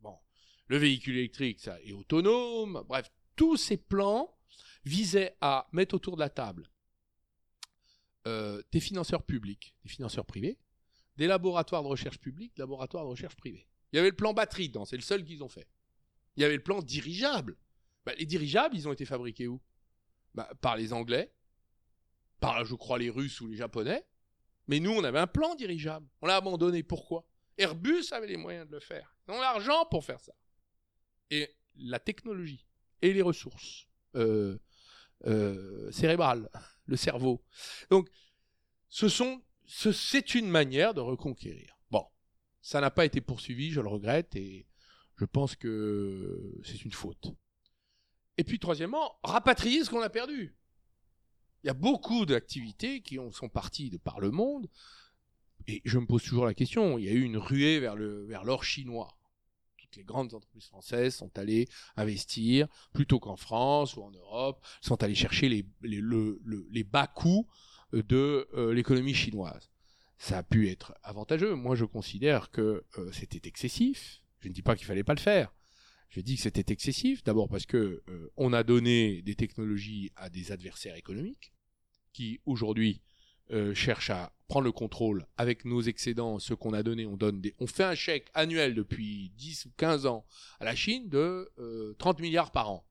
[0.00, 0.16] Bon,
[0.68, 2.84] le véhicule électrique, ça est autonome.
[2.88, 4.36] Bref, tous ces plans
[4.84, 6.70] visaient à mettre autour de la table
[8.26, 10.58] euh, des financeurs publics, des financeurs privés,
[11.16, 13.68] des laboratoires de recherche publics, des laboratoires de recherche privés.
[13.92, 15.68] Il y avait le plan batterie dedans, c'est le seul qu'ils ont fait.
[16.36, 17.56] Il y avait le plan dirigeable.
[18.04, 19.60] Bah, les dirigeables, ils ont été fabriqués où?
[20.34, 21.32] Bah, Par les Anglais,
[22.40, 24.06] par, je crois, les Russes ou les Japonais.
[24.68, 26.06] Mais nous, on avait un plan dirigeable.
[26.20, 26.82] On l'a abandonné.
[26.82, 27.26] Pourquoi?
[27.56, 29.16] Airbus avait les moyens de le faire.
[29.26, 30.34] Ils ont l'argent pour faire ça.
[31.30, 32.66] Et la technologie
[33.02, 34.58] et les ressources euh,
[35.26, 36.48] euh, cérébrales
[36.86, 37.44] le cerveau.
[37.90, 38.08] Donc,
[38.88, 41.78] ce sont, c'est une manière de reconquérir.
[41.90, 42.06] Bon,
[42.60, 44.66] ça n'a pas été poursuivi, je le regrette, et
[45.16, 47.34] je pense que c'est une faute.
[48.38, 50.54] Et puis, troisièmement, rapatrier ce qu'on a perdu.
[51.64, 54.68] Il y a beaucoup d'activités qui sont parties de par le monde,
[55.66, 58.26] et je me pose toujours la question, il y a eu une ruée vers l'or
[58.26, 59.16] vers chinois
[59.96, 65.14] les grandes entreprises françaises sont allées investir, plutôt qu'en France ou en Europe, sont allées
[65.14, 67.46] chercher les, les, bas coûts
[67.92, 69.70] de euh, l'économie chinoise.
[70.18, 71.54] Ça a pu être avantageux.
[71.54, 74.22] Moi, je considère que euh, c'était excessif.
[74.40, 75.52] Je ne dis pas qu'il fallait pas le faire.
[76.08, 77.24] Je dis que c'était excessif.
[77.24, 81.52] D'abord parce que euh, on a donné des technologies à des adversaires économiques
[82.12, 83.02] qui aujourd'hui
[83.52, 87.40] euh, cherche à prendre le contrôle avec nos excédents, ce qu'on a donné, on donne
[87.40, 90.24] des, on fait un chèque annuel depuis 10 ou 15 ans
[90.58, 91.52] à la Chine de
[91.98, 92.84] 30 euh, milliards par an.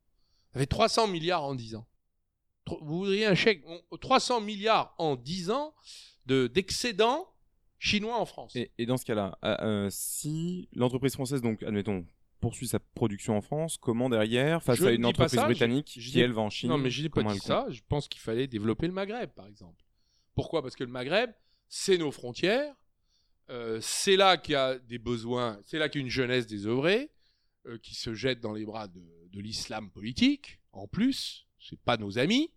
[0.53, 1.87] Ça fait 300 milliards en 10 ans.
[2.67, 3.63] Vous voudriez un chèque
[3.99, 5.75] 300 milliards en 10 ans
[6.25, 7.27] de d'excédents
[7.85, 8.55] chinois en France.
[8.55, 12.05] Et, dans ce cas-là, euh, si l'entreprise française, donc admettons,
[12.39, 16.41] poursuit sa production en France, comment derrière, face à une entreprise britannique qui elle va
[16.41, 17.65] en Chine Non, mais je n'ai pas dit ça.
[17.69, 19.83] Je pense qu'il fallait développer le Maghreb, par exemple.
[20.35, 20.61] Pourquoi?
[20.61, 21.31] Parce que le Maghreb,
[21.67, 22.75] c'est nos frontières.
[23.49, 26.47] Euh, c'est là qu'il y a des besoins, c'est là qu'il y a une jeunesse
[26.47, 27.11] désœuvrée
[27.67, 29.01] euh, qui se jette dans les bras de,
[29.33, 32.49] l'islam politique, en plus, c'est pas nos amis,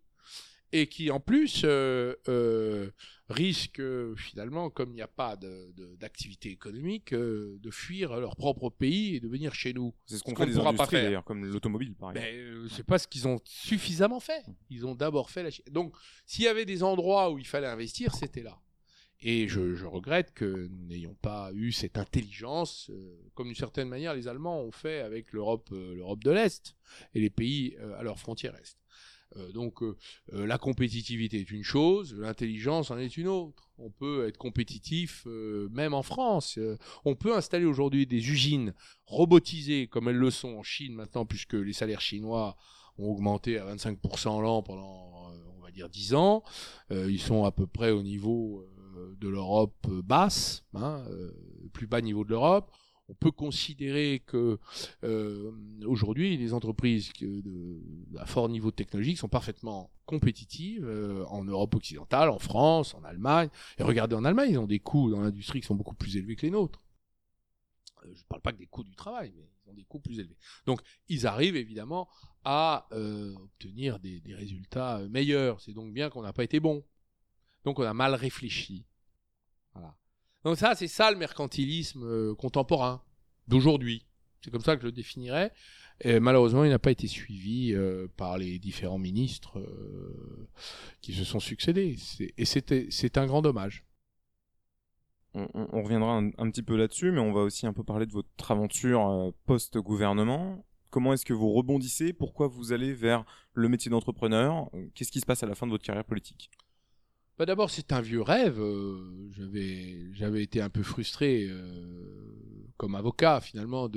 [0.73, 2.91] et qui en plus euh,
[3.29, 5.37] risquent finalement, comme il n'y a pas
[5.99, 9.95] d'activité économique, de fuir leur propre pays et de venir chez nous.
[10.07, 11.05] C'est ce qu'on ne pourra pas faire.
[11.05, 12.29] d'ailleurs, comme l'automobile par exemple.
[12.29, 14.45] Mais c'est pas ce qu'ils ont suffisamment fait.
[14.71, 15.65] Ils ont d'abord fait la Chine.
[15.71, 15.95] Donc,
[16.27, 18.61] s'il y avait des endroits où il fallait investir, c'était là.
[19.21, 22.91] Et je, regrette que nous n'ayons pas eu cette intelligence,
[23.35, 26.77] comme d'une certaine manière les Allemands ont fait avec l'Europe, l'Europe de l'Est
[27.15, 28.79] et les pays à leur frontière Est.
[29.37, 29.97] Euh, donc euh,
[30.33, 33.71] euh, la compétitivité est une chose, l'intelligence en est une autre.
[33.79, 35.25] On peut être compétitif
[35.71, 36.59] même en France.
[37.05, 38.75] on peut installer aujourd'hui des usines
[39.07, 42.57] robotisées comme elles le sont en Chine maintenant puisque les salaires chinois
[42.99, 46.43] ont augmenté à 25% l'an pendant on va dire 10 ans.
[46.91, 48.67] ils sont à peu près au niveau
[49.21, 51.05] de l'Europe basse, hein,
[51.73, 52.73] plus bas niveau de l'Europe
[53.09, 54.59] on peut considérer que
[55.03, 55.51] euh,
[55.87, 57.81] aujourd'hui les entreprises de,
[58.19, 63.49] à fort niveau technologique sont parfaitement compétitives euh, en Europe occidentale, en France, en Allemagne.
[63.79, 66.37] Et regardez en Allemagne, ils ont des coûts dans l'industrie qui sont beaucoup plus élevés
[66.37, 66.85] que les nôtres.
[68.05, 70.19] je ne parle pas que des coûts du travail, mais ils ont des coûts plus
[70.19, 70.37] élevés.
[70.67, 72.09] Donc, ils arrivent évidemment
[72.45, 75.61] à obtenir des, des, résultats meilleurs.
[75.61, 76.85] C'est donc bien qu'on n'a pas été bon.
[77.65, 78.87] Donc, on a mal réfléchi.
[79.75, 79.95] Voilà.
[80.45, 83.03] Donc ça, c'est ça le mercantilisme contemporain
[83.49, 84.07] d'aujourd'hui.
[84.41, 85.53] C'est comme ça que je le définirais.
[86.01, 90.49] Et malheureusement, il n'a pas été suivi euh, par les différents ministres euh,
[91.01, 91.97] qui se sont succédés.
[92.37, 93.85] Et c'est un grand dommage.
[95.35, 98.51] On, reviendra un, petit peu là-dessus, mais on va aussi un peu parler de votre
[98.51, 100.65] aventure euh, post-gouvernement.
[100.91, 102.13] Comment est-ce que vous rebondissez?
[102.13, 104.71] Pourquoi vous allez vers le métier d'entrepreneur?
[104.95, 106.51] Qu'est-ce qui se passe à la fin de votre carrière politique?
[107.39, 108.61] Bah D'abord, c'est un vieux rêve.
[110.13, 111.49] J'avais été un peu frustré
[112.77, 113.91] comme avocat, finalement,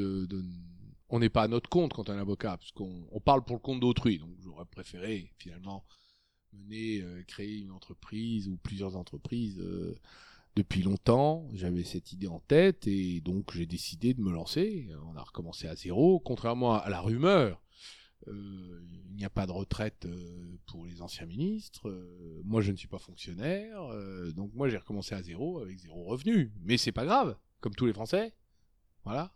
[1.10, 3.56] on n'est pas à notre compte quand on est avocat, parce qu'on on parle pour
[3.56, 4.18] le compte d'autrui.
[4.18, 5.86] Donc j'aurais préféré finalement
[6.54, 9.98] mener, euh, créer une entreprise ou plusieurs entreprises euh,
[10.56, 11.48] depuis longtemps.
[11.54, 14.90] J'avais cette idée en tête et donc j'ai décidé de me lancer.
[15.06, 17.62] On a recommencé à zéro, contrairement à la rumeur.
[18.28, 20.08] Euh, il n'y a pas de retraite
[20.68, 21.92] pour les anciens ministres.
[22.44, 23.82] moi, je ne suis pas fonctionnaire,
[24.34, 26.52] donc moi j'ai recommencé à zéro avec zéro revenu.
[26.64, 28.34] Mais c'est pas grave, comme tous les Français.
[29.04, 29.34] Voilà.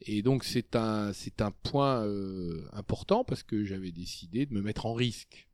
[0.00, 4.86] Et donc c'est un, c'est point euh, important parce que j'avais décidé de me mettre
[4.86, 5.48] en risque.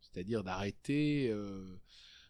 [0.00, 1.28] C'est-à-dire d'arrêter...
[1.30, 1.80] Euh,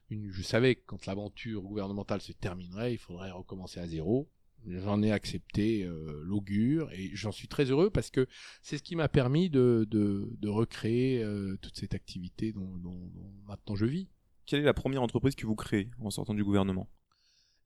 [0.09, 4.31] je savais que quand l'aventure gouvernementale se terminerait, il faudrait recommencer à zéro.
[4.67, 8.27] J'en ai accepté euh, l'augure et j'en suis très heureux parce que
[8.63, 11.25] c'est ce qui m'a permis de, de, de recréer
[11.63, 14.09] toute cette activité dont, dont, dont maintenant je vis.
[14.45, 16.89] Quelle est la première entreprise que vous créez en sortant du gouvernement?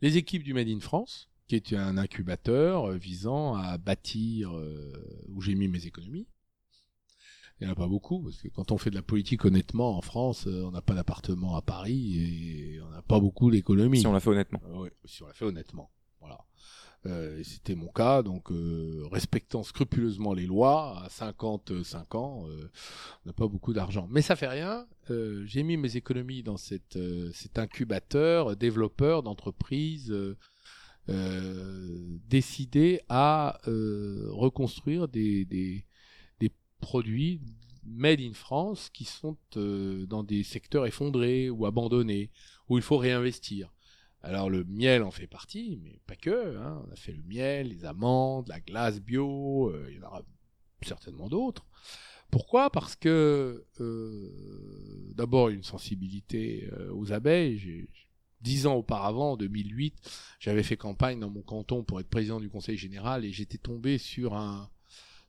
[0.03, 5.27] Les équipes du Made in France qui est un incubateur euh, visant à bâtir euh,
[5.29, 6.29] où j'ai mis mes économies.
[7.61, 9.97] Il n'y en a pas beaucoup, parce que quand on fait de la politique honnêtement
[9.99, 14.01] en France, euh, on n'a pas d'appartement à Paris et on n'a pas beaucoup d'économies.
[14.01, 14.61] Si on l'a fait honnêtement.
[14.75, 15.91] oui, si on l'a fait honnêtement.
[16.21, 16.39] Voilà.
[17.43, 18.49] C'était mon cas, donc
[19.11, 24.07] respectant scrupuleusement les lois, à 55 ans, on n'a pas beaucoup d'argent.
[24.11, 26.99] Mais ça fait rien, j'ai mis mes économies dans cet
[27.57, 30.15] incubateur, développeur d'entreprises
[31.11, 35.85] euh, décidé à euh, reconstruire des,
[36.81, 37.43] produits
[37.85, 42.31] made in France qui sont euh, dans des secteurs effondrés ou abandonnés,
[42.71, 43.71] où il faut réinvestir.
[44.23, 46.57] Alors le miel en fait partie, mais pas que.
[46.57, 46.83] Hein.
[46.87, 50.23] On a fait le miel, les amandes, la glace bio, il y en aura
[50.83, 51.67] certainement d'autres.
[52.31, 52.71] Pourquoi?
[52.71, 57.89] Parce que euh, d'abord une sensibilité aux abeilles.
[58.41, 59.95] Dix ans auparavant, en 2008,
[60.39, 63.99] j'avais fait campagne dans mon canton pour être président du conseil général et j'étais tombé
[63.99, 64.71] sur un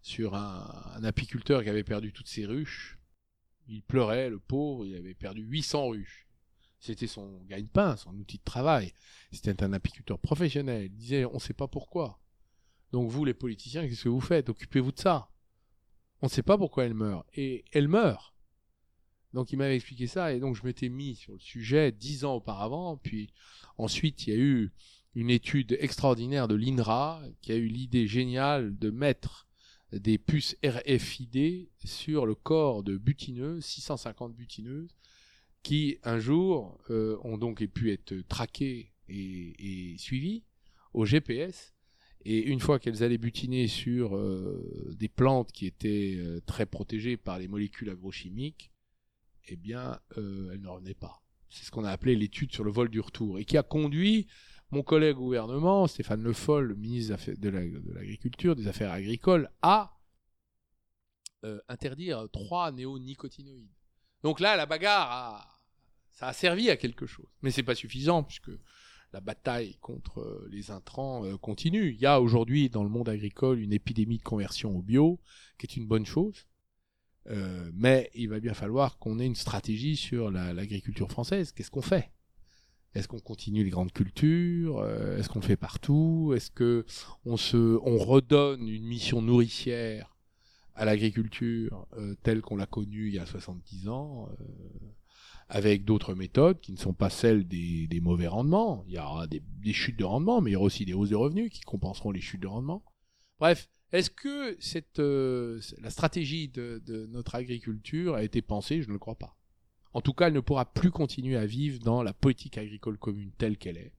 [0.01, 2.97] sur un, apiculteur qui avait perdu toutes ses ruches.
[3.67, 6.27] Il pleurait, le pauvre, il avait perdu 800 ruches.
[6.81, 8.91] C'était son gagne-pain, son outil de travail.
[9.31, 10.85] C'était un apiculteur professionnel.
[10.85, 12.19] Il disait, on ne sait pas pourquoi.
[12.91, 14.49] Donc vous, les politiciens, qu'est-ce que vous faites?
[14.49, 15.29] Occupez-vous de ça.
[16.21, 17.25] On ne sait pas pourquoi elle meurt.
[17.35, 18.33] Et elle meurt.
[19.33, 22.35] Donc il m'avait expliqué ça et donc je m'étais mis sur le sujet dix ans
[22.35, 22.97] auparavant.
[22.97, 23.31] Puis
[23.77, 24.71] ensuite il y a eu
[25.15, 29.47] une étude extraordinaire de l'INRA qui a eu l'idée géniale de mettre
[29.91, 34.95] des puces RFID sur le corps de butineuses, 650 butineuses,
[35.63, 40.43] qui un jour euh, ont donc pu être traquées et, suivies
[40.93, 41.73] au GPS.
[42.23, 47.17] Et une fois qu'elles allaient butiner sur euh, des plantes qui étaient euh, très protégées
[47.17, 48.71] par les molécules agrochimiques,
[49.47, 51.23] eh bien, euh, elle ne revenait pas.
[51.49, 54.27] C'est ce qu'on a appelé l'étude sur le vol du retour, et qui a conduit
[54.69, 59.97] mon collègue gouvernement, Stéphane Le Foll, le ministre de l'Agriculture, des Affaires agricoles, à
[61.67, 63.73] interdire trois néonicotinoïdes.
[64.23, 65.61] Donc là, la bagarre,
[66.11, 67.27] ça a servi à quelque chose.
[67.41, 68.51] Mais c'est pas suffisant, puisque
[69.13, 71.91] la bataille contre les intrants euh, continue.
[71.91, 75.19] Il y a aujourd'hui dans le monde agricole une épidémie de conversion au bio,
[75.57, 76.47] qui est une bonne chose.
[77.29, 81.51] Euh, mais il va bien falloir qu'on ait une stratégie sur l'agriculture française.
[81.51, 82.11] Qu'est-ce qu'on fait?
[82.93, 84.79] Est-ce qu'on continue les grandes cultures?
[84.79, 86.33] Euh, Est-ce qu'on fait partout?
[86.35, 86.85] Est-ce que
[87.25, 90.17] on se, on redonne une mission nourricière
[90.75, 94.29] à l'agriculture euh, telle qu'on l'a connue il y a 70 ans
[95.51, 98.85] avec d'autres méthodes qui ne sont pas celles des, mauvais rendements.
[98.87, 99.41] Il y aura des,
[99.73, 102.21] chutes de rendement, mais il y aura aussi des hausses de revenus qui compenseront les
[102.21, 102.83] chutes de rendement.
[103.37, 108.81] Bref, est-ce que cette, euh, la stratégie de, notre agriculture a été pensée?
[108.81, 109.35] Je ne le crois pas.
[109.93, 113.31] En tout cas, elle ne pourra plus continuer à vivre dans la politique agricole commune
[113.37, 113.91] telle qu'elle est.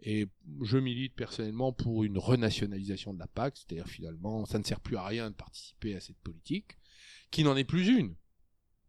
[0.00, 0.28] Et
[0.62, 4.96] je milite personnellement pour une renationalisation de la PAC, c'est-à-dire finalement, ça ne sert plus
[4.96, 6.78] à rien de participer à cette politique,
[7.30, 8.14] qui n'en est plus une,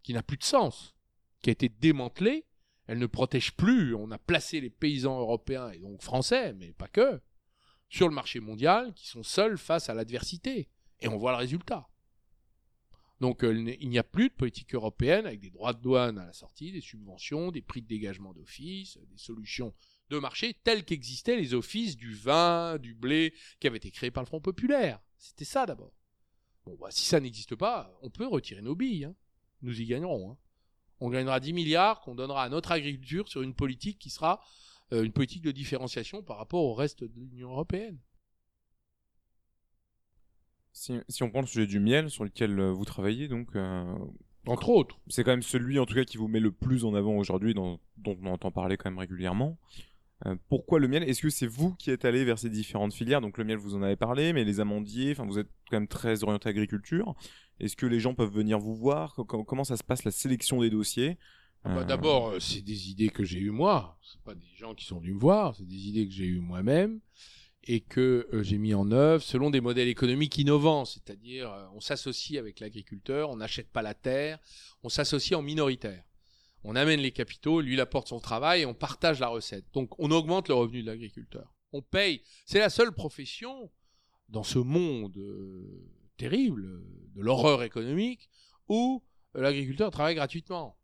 [0.04, 0.96] qui n'a plus de sens,
[1.42, 2.46] qui a été démantelée,
[2.86, 6.88] elle ne protège plus, on a placé les paysans européens et donc français, mais pas
[6.88, 7.22] que,
[7.88, 10.70] sur le marché mondial qui sont seuls face à l'adversité.
[11.00, 11.88] Et on voit le résultat.
[13.20, 16.26] Donc euh, il n'y a plus de politique européenne avec des droits de douane à
[16.26, 19.74] la sortie, des subventions, des prix de dégagement d'office, des solutions
[20.10, 24.24] de marché telles qu'existaient les offices du vin, du blé, qui avaient été créés par
[24.24, 25.00] le Front populaire.
[25.18, 25.94] C'était ça d'abord.
[26.66, 29.06] Bon, bah, si ça n'existe pas, on peut retirer nos billes.
[29.06, 29.16] Hein.
[29.62, 30.32] Nous y gagnerons.
[30.32, 30.38] Hein.
[31.00, 34.42] On gagnera 10 milliards qu'on donnera à notre agriculture sur une politique qui sera
[34.92, 38.00] euh, une politique de différenciation par rapport au reste de l'Union européenne.
[40.72, 43.56] Si, on prend le sujet du miel sur lequel euh, vous travaillez, donc.
[43.56, 43.84] Euh,
[44.46, 44.98] Entre autres.
[45.08, 47.54] C'est quand même celui, en tout cas, qui vous met le plus en avant aujourd'hui,
[47.54, 49.58] dont on entend parler quand même régulièrement.
[50.50, 51.04] Pourquoi le miel?
[51.04, 53.22] Est-ce que c'est vous qui êtes allé vers ces différentes filières?
[53.22, 55.88] Donc le miel, vous en avez parlé, mais les amandiers, enfin vous êtes quand même
[55.88, 57.16] très orienté agriculture.
[57.60, 59.16] Est-ce que les gens peuvent venir vous voir?
[59.28, 61.18] Comment ça se passe la sélection des dossiers?
[61.64, 63.98] Ah bah, D'abord, euh, c'est des idées que j'ai eues moi.
[64.02, 65.56] C'est pas des gens qui sont venus me voir.
[65.56, 67.02] C'est des idées que j'ai eues moi-même
[67.66, 70.86] et que euh, j'ai mis en œuvre selon des modèles économiques innovants.
[70.86, 74.40] C'est-à-dire, euh, on s'associe avec l'agriculteur, on n'achète pas la terre,
[74.84, 76.04] on s'associe en minoritaire.
[76.64, 79.66] On amène les capitaux, lui il apporte son travail et on partage la recette.
[79.74, 81.54] Donc, on augmente le revenu de l'agriculteur.
[81.72, 82.22] On paye.
[82.46, 83.72] C'est la seule profession
[84.28, 85.18] dans ce monde
[86.18, 86.84] terrible
[87.16, 88.30] de l'horreur économique
[88.68, 89.04] où
[89.34, 90.78] l'agriculteur travaille gratuitement.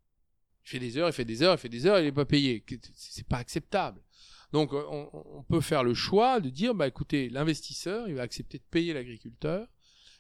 [0.66, 2.26] Il fait des heures, il fait des heures, il fait des heures, il n'est pas
[2.26, 2.64] payé.
[2.96, 4.02] C'est pas acceptable.
[4.52, 8.64] Donc on, peut faire le choix de dire bah écoutez, l'investisseur, il va accepter de
[8.64, 9.68] payer l'agriculteur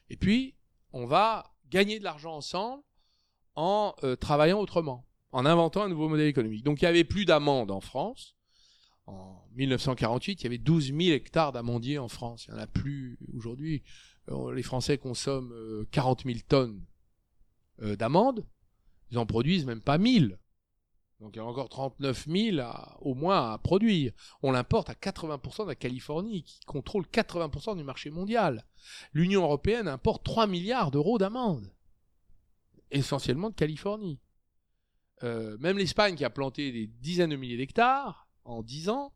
[0.09, 0.55] et puis
[0.91, 2.83] on va gagner de l'argent ensemble
[3.55, 6.63] en euh, travaillant autrement, en inventant un nouveau modèle économique.
[6.63, 8.35] Donc il y avait plus d'amandes en France.
[9.05, 12.45] En 1948, il y avait 12 000 hectares d'amandiers en France.
[12.47, 13.83] Il n'y en a plus aujourd'hui.
[14.29, 15.53] Euh, les Français consomment
[15.91, 16.81] 40 euh, 000 tonnes
[17.97, 18.45] d'amandes
[19.11, 20.39] ils en produisent même pas 1000.
[21.19, 22.67] Donc il y a encore 39 000
[22.99, 24.11] au moins à produire.
[24.43, 28.65] On l'importe à 80% de la Californie, qui contrôle 80% du marché mondial.
[29.13, 31.71] L'Union européenne importe 3 milliards d'euros d'amandes,
[32.91, 34.19] essentiellement de Californie.
[35.23, 39.13] Euh, même l'Espagne, qui a planté des dizaines de milliers d'hectares en 10 ans,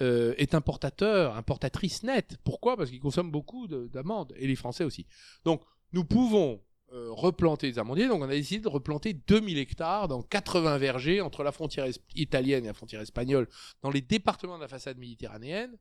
[0.00, 2.36] euh, est importateur, importatrice nette.
[2.44, 2.76] Pourquoi?
[2.76, 5.06] Parce qu'ils consomment beaucoup d'amandes, et les Français aussi.
[5.44, 5.62] Donc
[5.92, 6.62] nous pouvons
[6.92, 8.08] euh, replanter des amandiers.
[8.08, 12.64] Donc on a décidé de replanter 2000 hectares dans 80 vergers entre la frontière italienne
[12.64, 13.48] et la frontière espagnole,
[13.82, 15.76] dans les départements de la façade méditerranéenne,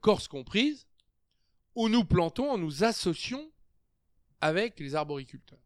[0.00, 0.86] Corse comprise,
[1.74, 3.50] où nous plantons en nous associons
[4.40, 5.58] avec les arboriculteurs.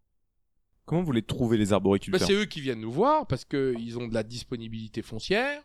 [0.91, 3.97] Comment vous les trouvez les arboriculteurs bah, C'est eux qui viennent nous voir parce qu'ils
[3.97, 5.63] ont de la disponibilité foncière.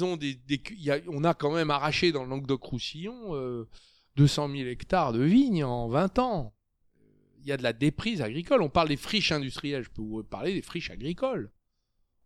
[0.00, 3.68] On a quand même arraché dans le Languedoc-Roussillon euh,
[4.16, 6.52] 200 000 hectares de vignes en 20 ans
[7.42, 8.60] il y a de la déprise agricole.
[8.60, 11.52] On parle des friches industrielles, je peux vous parler des friches agricoles.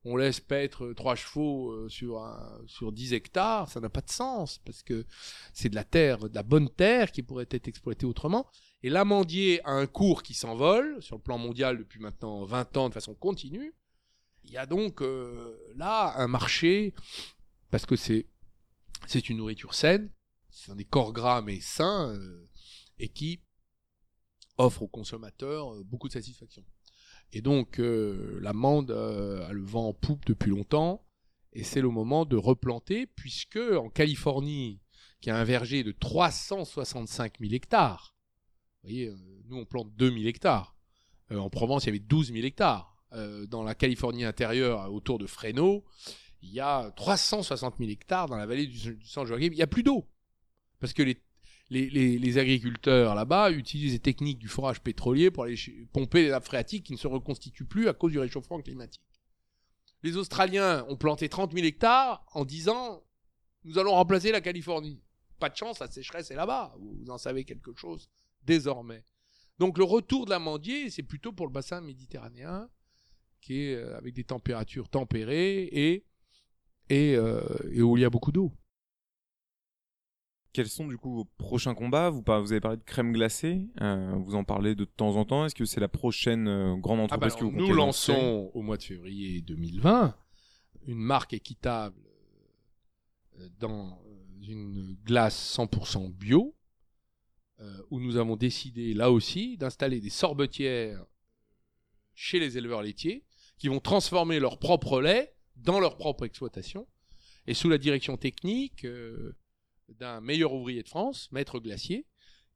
[0.04, 2.24] On laisse paître trois chevaux euh, sur,
[2.66, 5.04] sur 10 hectares, ça n'a pas de sens, parce que
[5.52, 8.46] c'est de la terre, de la bonne terre qui pourrait être exploitée autrement.
[8.82, 12.88] Et l'amandier a un cours qui s'envole sur le plan mondial depuis maintenant 20 ans
[12.88, 13.74] de façon continue.
[14.44, 16.94] Il y a donc euh, là un marché,
[17.70, 18.26] parce que c'est,
[19.06, 20.10] c'est une nourriture saine,
[20.48, 22.48] c'est des corps gras mais sains, euh,
[22.98, 23.42] et qui
[24.56, 26.64] offre aux consommateurs euh, beaucoup de satisfaction.
[27.32, 31.04] Et donc euh, l'amande euh, a le vent en poupe depuis longtemps,
[31.52, 34.80] et c'est le moment de replanter, puisque en Californie,
[35.20, 38.14] qui a un verger de 365 000 hectares,
[38.82, 39.12] vous voyez,
[39.46, 40.76] nous on plante 2000 hectares.
[41.30, 42.94] en Provence, il y avait 12 000 hectares.
[43.48, 45.84] dans la Californie intérieure, autour de Fresno,
[46.42, 49.46] il y a 360 000 hectares dans la vallée du, du San Joaquin.
[49.46, 50.06] Il n'y a plus d'eau.
[50.78, 51.20] Parce que les
[51.70, 55.56] les, agriculteurs là-bas utilisent les techniques du forage pétrolier pour aller
[55.92, 59.02] pomper les nappes phréatiques qui ne se reconstituent plus à cause du réchauffement climatique.
[60.02, 63.02] Les Australiens ont planté 30 000 hectares en disant
[63.64, 65.02] nous allons remplacer la Californie.
[65.38, 66.74] Pas de chance, la sécheresse est là-bas.
[66.78, 68.08] Vous en savez quelque chose
[68.44, 69.04] désormais.
[69.58, 72.68] Donc le retour de l'amandier, c'est plutôt pour le bassin méditerranéen,
[73.40, 76.04] qui est euh, avec des températures tempérées et,
[76.92, 78.52] euh, et où il y a beaucoup d'eau.
[80.58, 82.10] Quels sont du coup vos prochains combats?
[82.10, 85.46] Vous, vous avez parlé de crème glacée, euh, vous en parlez de temps en temps.
[85.46, 88.62] Est-ce que c'est la prochaine euh, grande ah bah entreprise que vous Nous lançons au
[88.62, 90.16] mois de février 2020
[90.88, 92.02] une marque équitable
[93.38, 94.02] euh, dans
[94.48, 96.56] une glace 100% bio,
[97.90, 101.06] où nous avons décidé là aussi d'installer des sorbetières
[102.16, 103.24] chez les éleveurs laitiers
[103.58, 106.88] qui vont transformer leur propre lait dans leur propre exploitation.
[107.46, 108.84] Et sous la direction technique
[109.88, 112.06] d'un meilleur ouvrier de France, maître glacier,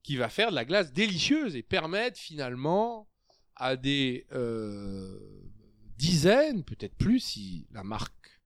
[0.03, 3.09] qui va faire de la glace délicieuse et permettre finalement
[3.57, 5.18] à des euh,
[5.97, 8.41] dizaines, peut-être plus si la marque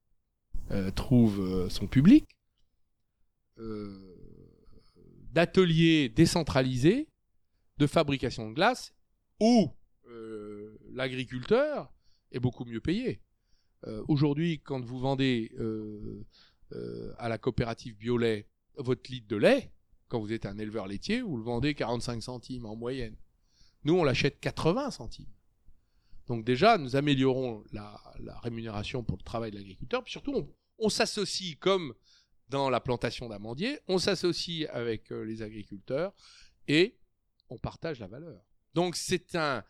[0.71, 2.25] euh, trouve euh, son public,
[5.31, 7.09] d'ateliers décentralisés
[7.79, 8.93] de fabrication de glace
[9.39, 9.71] où
[10.91, 11.91] l'agriculteur
[12.31, 13.19] est beaucoup mieux payé.
[14.07, 15.51] Aujourd'hui, quand vous vendez
[17.17, 18.47] à la coopérative Biolait
[18.77, 19.71] votre litre de lait,
[20.07, 23.15] quand vous êtes un éleveur laitier, vous le vendez 45 centimes en moyenne.
[23.83, 25.31] Nous, on l'achète 80 centimes.
[26.27, 27.99] Donc déjà, nous améliorons la,
[28.43, 30.03] rémunération pour le travail de l'agriculteur.
[30.03, 31.93] Puis surtout, on, s'associe comme
[32.49, 36.13] dans la plantation d'amandiers, on s'associe avec euh, les agriculteurs
[36.67, 36.97] et
[37.49, 38.41] on partage la valeur.
[38.73, 39.63] Donc c'est un,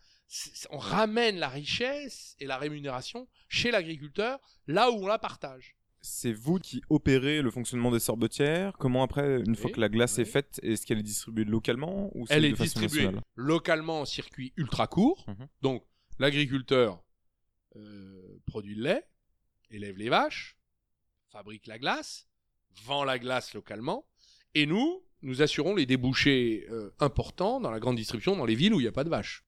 [0.70, 5.77] on ramène la richesse et la rémunération chez l'agriculteur là où on la partage.
[6.10, 8.72] C'est vous qui opérez le fonctionnement des sorbetières.
[8.78, 10.22] Comment après, une fois Oui, que la glace oui.
[10.22, 14.00] est faite, est-ce qu'elle est distribuée localement ou Elle de est façon distribuée nationale localement
[14.00, 15.26] en circuit ultra court.
[15.28, 15.48] Mhm.
[15.60, 15.84] Donc
[16.18, 17.04] l'agriculteur
[17.76, 19.08] euh, produit le lait,
[19.70, 20.56] élève les vaches,
[21.30, 22.26] fabrique la glace,
[22.84, 24.06] vend la glace localement,
[24.54, 28.72] et nous, nous assurons les débouchés euh, importants dans la grande distribution dans les villes
[28.72, 29.44] où il n'y a pas de vaches.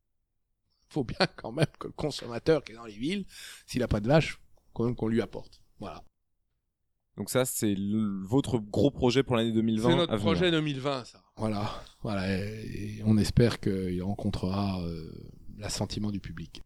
[0.88, 3.24] faut bien quand même que le consommateur qui est dans les villes,
[3.66, 4.38] s'il n'a pas de vaches,
[4.74, 5.62] quand même qu'on lui apporte.
[5.78, 6.04] Voilà.
[7.20, 7.76] Donc ça, c'est
[8.22, 11.22] votre gros projet pour l'année 2020 C'est notre projet 2020, ça.
[11.36, 11.70] Voilà.
[12.00, 12.34] Voilà.
[12.34, 15.12] Et et on espère qu'il rencontrera euh,
[15.58, 16.62] l'assentiment du public.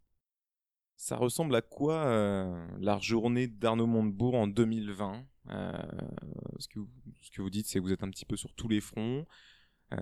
[0.95, 5.73] Ça ressemble à quoi euh, la journée d'Arnaud Montebourg en 2020 Euh,
[6.61, 6.89] ce, que vous,
[7.21, 9.27] ce que vous dites, c'est que vous êtes un petit peu sur tous les fronts.
[9.93, 9.97] Euh,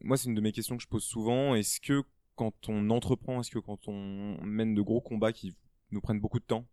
[0.00, 1.54] moi, c'est une de mes questions que je pose souvent.
[1.54, 2.02] Est-ce que
[2.34, 5.54] quand on entreprend, est-ce que quand on mène de gros combats qui
[5.92, 6.66] nous prennent beaucoup de temps,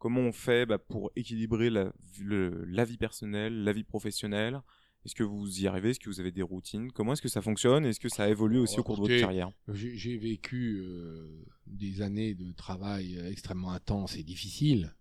[0.00, 4.60] comment on fait bah, pour équilibrer la, le- la vie personnelle, la vie professionnelle?
[5.06, 5.90] Est-ce que vous y arrivez?
[5.90, 6.90] Est-ce que vous avez des routines?
[6.92, 7.86] Comment est-ce que ça fonctionne?
[7.86, 9.50] Est-ce que ça a évolué aussi au cours de votre carrière?
[9.72, 14.94] J'ai vécu euh, des années de travail euh, extrêmement intense et difficile.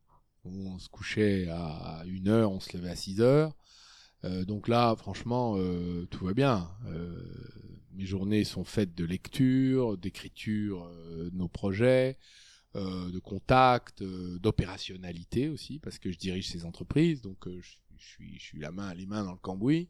[0.45, 3.57] où On se couchait à 1 heure, on se levait à 6 heures.
[4.23, 6.69] Euh, donc là, franchement, euh, tout va bien.
[6.87, 7.21] Euh,
[7.93, 12.17] mes journées sont faites de lecture, d'écriture de nos projets,
[12.75, 17.77] euh, de contact, euh, d'opérationnalité aussi, parce que je dirige ces entreprises, donc euh, je,
[17.97, 19.89] suis, je suis la main, les mains dans le cambouis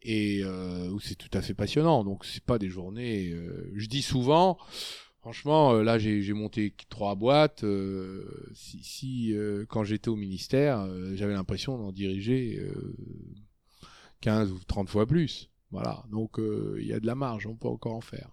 [0.00, 2.04] et euh, où c'est tout à fait passionnant.
[2.04, 3.30] Donc c'est pas des journées.
[3.32, 4.56] euh, je dis souvent,
[5.20, 7.64] franchement, là j'ai monté trois boîtes.
[8.54, 9.34] si si
[9.68, 12.96] quand j'étais au ministère, j'avais l'impression d'en diriger euh,
[14.22, 15.50] 15 ou 30 fois plus.
[15.70, 16.04] Voilà.
[16.10, 18.30] Donc il y a de la marge, on peut encore en faire.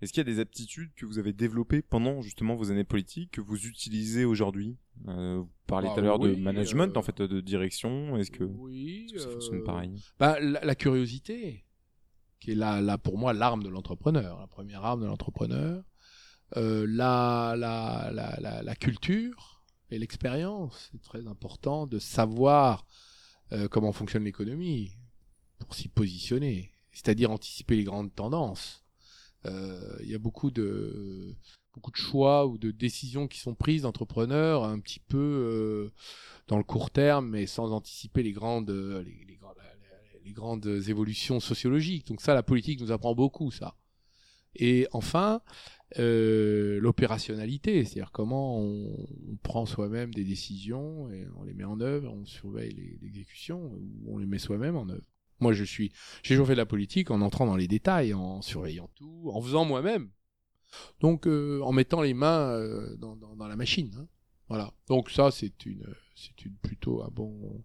[0.00, 3.32] Est-ce qu'il y a des aptitudes que vous avez développées pendant justement vos années politiques
[3.32, 4.78] que vous utilisez aujourd'hui?
[5.08, 8.16] Euh, Vous parliez Bah tout à l'heure de management, euh, en fait, de direction.
[8.16, 10.02] Est-ce que, oui, que ça fonctionne euh, pareil?
[10.18, 11.64] Bah, la, la curiosité,
[12.40, 15.84] qui est là, là pour moi l'arme de l'entrepreneur, la première arme de l'entrepreneur.
[16.56, 18.10] Euh, la, la,
[18.62, 22.86] la, culture et l'expérience, c'est très important de savoir
[23.52, 24.96] euh, comment fonctionne l'économie
[25.60, 28.79] pour s'y positionner, c'est-à-dire anticiper les grandes tendances.
[29.46, 31.34] Euh, Il y a beaucoup de
[31.72, 35.92] beaucoup de choix ou de décisions qui sont prises d'entrepreneurs un petit peu euh,
[36.48, 39.38] dans le court terme, mais sans anticiper les grandes, euh, les, les
[40.24, 42.06] les- grandes évolutions sociologiques.
[42.06, 43.76] Donc ça, la politique nous apprend beaucoup, ça.
[44.54, 45.42] Et enfin,
[45.98, 48.94] euh, l'opérationnalité, c'est-à-dire comment on,
[49.30, 54.14] on prend soi-même des décisions et on les met en œuvre, on surveille l'exécution ou
[54.14, 55.06] on les met soi-même en œuvre.
[55.40, 55.90] Moi, je suis,
[56.22, 59.40] j'ai toujours fait de la politique en entrant dans les détails, en surveillant tout, en
[59.40, 60.10] faisant moi-même.
[61.00, 63.90] Donc, euh, en mettant les mains euh, dans, dans, dans la machine.
[63.98, 64.06] hein.
[64.48, 64.72] Voilà.
[64.86, 67.64] Donc ça, c'est une, c'est une plutôt un bon,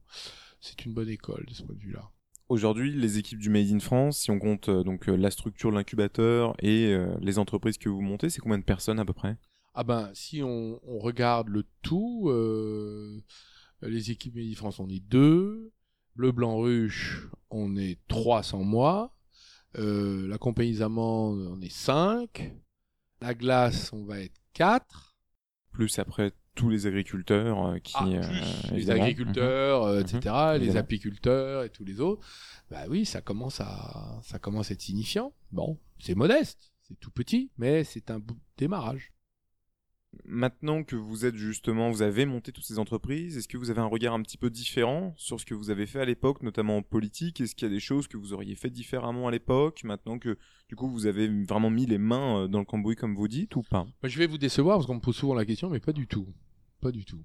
[0.61, 2.09] c'est une bonne école de ce point de vue-là.
[2.47, 6.55] Aujourd'hui, les équipes du Made in France, si on compte euh, donc la structure, l'incubateur
[6.59, 9.37] et les entreprises que vous montez, c'est combien de personnes à peu près?
[9.73, 12.31] Ah ben, si on, on regarde le tout,
[13.81, 15.73] les équipes Midi France, on est deux.
[16.15, 19.15] Bleu Blanc Ruche, on est trois sans moi.
[19.77, 22.53] Euh, la compagnie des amandes, on est cinq.
[23.21, 25.17] La glace, on va être quatre.
[25.71, 27.93] Plus après tous les agriculteurs euh, qui...
[27.97, 30.05] Ah, euh, les agriculteurs, euh, Mhm.
[30.05, 30.19] etc.,
[30.51, 30.79] les Évidemment.
[30.79, 32.25] apiculteurs et tous les autres.
[32.71, 35.33] Bah oui, ça commence à, ça commence à être signifiant.
[35.51, 39.11] Bon, c'est modeste, c'est tout petit, mais c'est un bout de démarrage.
[40.23, 43.81] Maintenant que vous êtes justement, vous avez monté toutes ces entreprises, est-ce que vous avez
[43.81, 46.77] un regard un petit peu différent sur ce que vous avez fait à l'époque, notamment
[46.77, 47.41] en politique?
[47.41, 50.37] Est-ce qu'il y a des choses que vous auriez fait différemment à l'époque, maintenant que
[50.69, 53.55] du coup vous avez vraiment mis les mains euh, dans le cambouis comme vous dites
[53.55, 53.85] ou pas?
[54.01, 56.07] Bah, je vais vous décevoir parce qu'on me pose souvent la question, mais pas du
[56.07, 56.27] tout.
[56.81, 57.23] Pas du tout.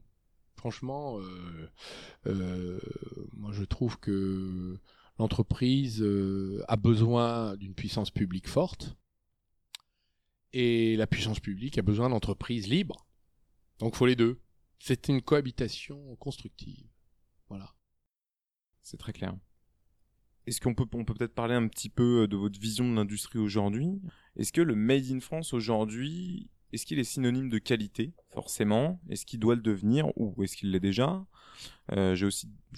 [0.56, 1.70] Franchement, euh,
[2.26, 2.80] euh,
[3.32, 4.76] moi je trouve que
[5.18, 6.04] l'entreprise
[6.68, 8.96] a besoin d'une puissance publique forte
[10.52, 13.06] et la puissance publique a besoin d'entreprises libres.
[13.78, 14.40] Donc faut les deux.
[14.78, 16.86] C'est une cohabitation constructive.
[17.48, 17.74] Voilà.
[18.82, 19.36] C'est très clair.
[20.46, 23.38] Est-ce qu'on peut on peut peut-être parler un petit peu de votre vision de l'industrie
[23.38, 24.00] aujourd'hui?
[24.36, 29.00] Est-ce que le Made in France aujourd'hui, est-ce qu'il est synonyme de qualité forcément?
[29.08, 31.24] Est-ce qu'il doit le devenir ou est-ce qu'il l'est déjà?
[31.92, 32.26] Euh, je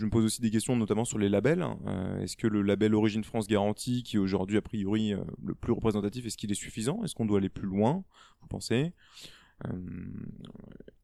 [0.04, 1.64] me pose aussi des questions notamment sur les labels.
[1.86, 5.54] Euh, est-ce que le label Origine France Garantie, qui est aujourd'hui a priori euh, le
[5.54, 7.02] plus représentatif, est-ce qu'il est suffisant?
[7.04, 8.04] Est-ce qu'on doit aller plus loin?
[8.40, 8.92] Vous pensez?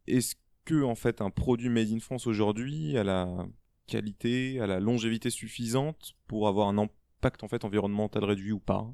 [0.07, 0.35] Est-ce
[0.65, 3.47] que en fait un produit made in France aujourd'hui a la
[3.87, 8.93] qualité, a la longévité suffisante pour avoir un impact en fait environnemental réduit ou pas?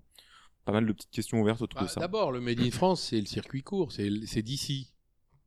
[0.64, 2.00] Pas mal de petites questions ouvertes autour de Bah, ça.
[2.00, 4.94] D'abord, le Made in France, c'est le circuit court, c'est c'est d'ici,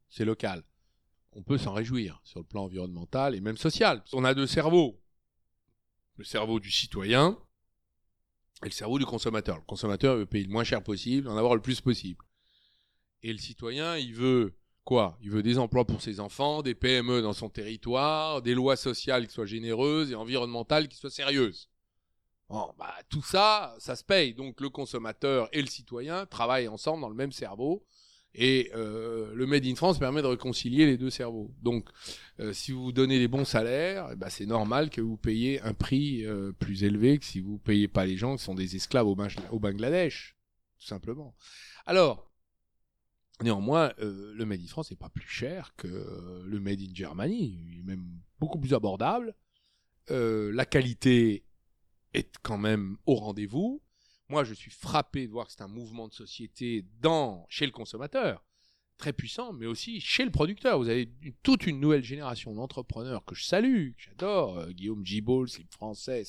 [0.10, 0.64] c'est local.
[1.32, 4.04] On peut s'en réjouir sur le plan environnemental et même social.
[4.14, 5.00] On a deux cerveaux.
[6.16, 7.38] Le cerveau du citoyen
[8.64, 9.58] et le cerveau du consommateur.
[9.58, 12.26] Le consommateur veut payer le moins cher possible, en avoir le plus possible.
[13.22, 15.18] Et le citoyen, il veut quoi?
[15.22, 19.28] Il veut des emplois pour ses enfants, des PME dans son territoire, des lois sociales
[19.28, 21.70] qui soient généreuses et environnementales qui soient sérieuses.
[22.50, 24.34] Bah, tout ça, ça se paye.
[24.34, 27.86] Donc le consommateur et le citoyen travaillent ensemble dans le même cerveau.
[28.40, 31.52] Et euh, le Made in France permet de réconcilier les deux cerveaux.
[31.64, 31.90] Donc,
[32.40, 35.74] euh, si vous donnez des bons salaires, eh ben, c'est normal que vous payiez un
[35.74, 39.08] prix euh, plus élevé que si vous payez pas les gens qui sont des esclaves
[39.08, 39.18] au,
[39.50, 40.36] au Bangladesh,
[40.80, 41.36] tout simplement.
[41.88, 42.32] Alors,
[43.42, 47.60] néanmoins, le Made in France n'est pas plus cher que le Made in Germany.
[47.72, 48.06] Il est même
[48.40, 49.34] beaucoup plus abordable.
[50.10, 51.47] La qualité
[52.14, 53.82] est quand même au rendez-vous.
[54.30, 57.72] Moi, je suis frappé de voir que c'est un mouvement de société dans, chez le
[57.72, 58.44] consommateur,
[58.98, 60.78] très puissant, mais aussi chez le producteur.
[60.80, 64.58] Vous avez une- toute une nouvelle génération d'entrepreneurs que je salue, que j'adore.
[64.58, 66.24] Euh, Guillaume Gibault, c'est français,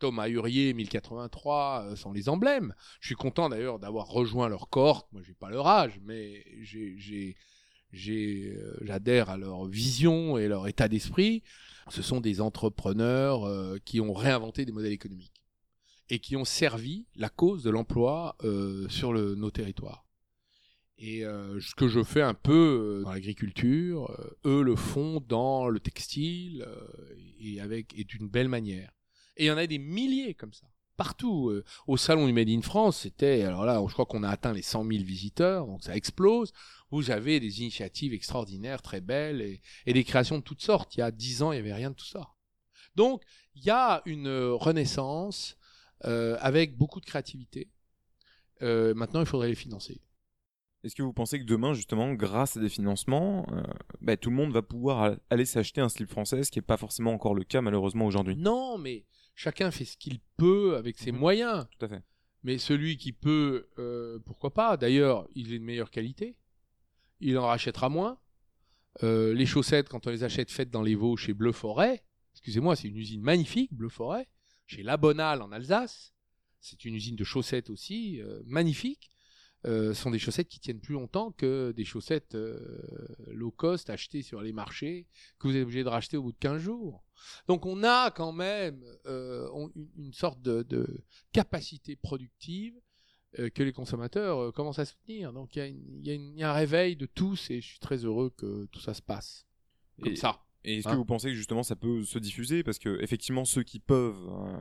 [0.00, 2.74] Thomas Hurier, 1083, euh, sont les emblèmes.
[3.00, 5.06] Je suis content d'ailleurs d'avoir rejoint leur cohorte.
[5.12, 7.36] Moi, j'ai pas leur âge, mais j'ai,
[7.92, 11.42] j'adhère à leur vision et leur état d'esprit.
[11.88, 15.42] Ce sont des entrepreneurs euh, qui ont réinventé des modèles économiques
[16.10, 20.04] et qui ont servi la cause de l'emploi euh, sur nos territoires.
[21.04, 25.20] Et euh, ce que je fais un peu euh, dans l'agriculture, euh, eux le font
[25.26, 26.86] dans le textile euh,
[27.40, 28.92] et avec et d'une belle manière.
[29.36, 30.66] Et il y en a des milliers comme ça,
[30.96, 31.50] partout.
[31.50, 34.52] Euh, au salon du Made in France, c'était alors là, je crois qu'on a atteint
[34.52, 36.52] les 100 000 visiteurs, donc ça explose.
[36.92, 40.94] Vous avez des initiatives extraordinaires, très belles, et, et des créations de toutes sortes.
[40.94, 42.28] Il y a 10 ans, il y avait rien de tout ça.
[42.94, 43.22] Donc,
[43.54, 45.56] il y a une euh, renaissance
[46.04, 47.70] euh, avec beaucoup de créativité.
[48.60, 50.00] Euh, maintenant, il faudrait les financer.
[50.84, 53.62] Est-ce que vous pensez que demain, justement, grâce à des financements, euh,
[54.00, 56.62] bah, tout le monde va pouvoir a- aller s'acheter un slip français, ce qui n'est
[56.66, 58.36] pas forcément encore le cas malheureusement aujourd'hui?
[58.36, 61.18] Non, mais chacun fait ce qu'il peut avec ses Mhm.
[61.18, 61.66] moyens.
[61.78, 62.02] Tout à fait.
[62.42, 63.68] Mais celui qui peut,
[64.26, 64.76] pourquoi pas?
[64.76, 66.36] D'ailleurs, il est de meilleure qualité.
[67.22, 68.18] Il en rachètera moins.
[69.04, 72.02] Euh, les chaussettes, quand on les achète faites dans les Vosges chez Bleu Forêt,
[72.34, 74.28] excusez-moi, c'est une usine magnifique, Bleu Forêt,
[74.66, 76.12] chez La Bonale en Alsace.
[76.60, 79.08] C'est une usine de chaussettes aussi, euh, magnifique.
[79.64, 82.36] Euh, sont des chaussettes qui tiennent plus longtemps que des chaussettes
[83.28, 85.06] low cost achetées sur les marchés
[85.38, 87.04] que vous êtes obligé de racheter au bout de 15 jours.
[87.46, 92.74] Donc on a quand même une, sorte de, capacité productive
[93.34, 95.32] que les consommateurs euh, commencent à soutenir.
[95.32, 98.30] Donc il y, a y y un réveil de tous et je suis très heureux
[98.36, 99.46] que tout ça se passe
[100.02, 100.40] comme Et- ça.
[100.64, 102.62] Et est-ce Hein que vous pensez que justement ça peut se diffuser?
[102.62, 104.56] Parce que effectivement, ceux qui peuvent euh,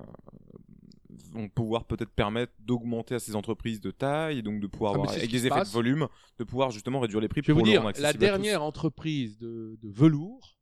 [1.31, 4.95] vont pouvoir peut-être permettre d'augmenter à ces entreprises de taille et donc de pouvoir Ah,
[4.95, 5.69] avoir, avec des effets passe.
[5.69, 6.07] de volume,
[6.39, 9.77] de pouvoir justement réduire les prix Je vais pour vous dire, la dernière entreprise de,
[9.81, 10.57] de velours,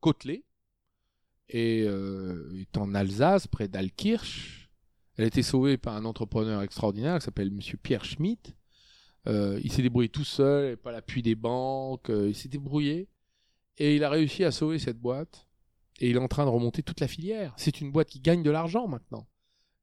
[0.00, 0.44] Côtelet,
[1.48, 4.61] et, euh, est en Alsace, près d'Alkirch.
[5.16, 8.54] Elle a été sauvée par un entrepreneur extraordinaire qui s'appelle Monsieur Pierre Schmitt.
[9.28, 13.08] Euh, il s'est débrouillé tout seul, pas l'appui des banques, euh, il s'est débrouillé.
[13.78, 15.46] Et il a réussi à sauver cette boîte.
[16.00, 17.52] Et il est en train de remonter toute la filière.
[17.56, 19.28] C'est une boîte qui gagne de l'argent maintenant,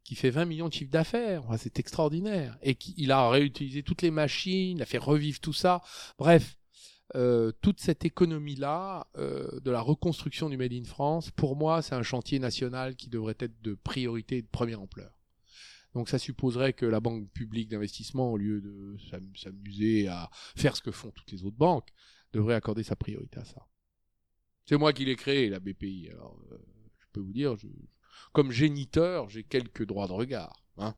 [0.04, 1.44] qui fait 20 millions de chiffre d'affaires.
[1.58, 2.58] C'est extraordinaire.
[2.64, 5.82] Et il a réutilisé toutes les machines, il a fait revivre tout ça.
[6.18, 6.58] Bref,
[7.16, 12.04] euh, toute cette économie-là de la reconstruction du Made in France, pour moi, c'est un
[12.04, 15.19] chantier national qui devrait être de priorité et de première ampleur.
[15.94, 20.76] Donc ça supposerait que la banque publique d'investissement, au lieu de s'am- s'amuser à faire
[20.76, 21.90] ce que font toutes les autres banques,
[22.32, 23.68] devrait accorder sa priorité à ça.
[24.66, 26.10] C'est moi qui l'ai créé, la BPI.
[26.12, 26.58] Alors, euh,
[27.00, 27.68] je peux vous dire, je-
[28.34, 30.64] comme géniteur, j'ai quelques droits de regard.
[30.78, 30.94] Hein.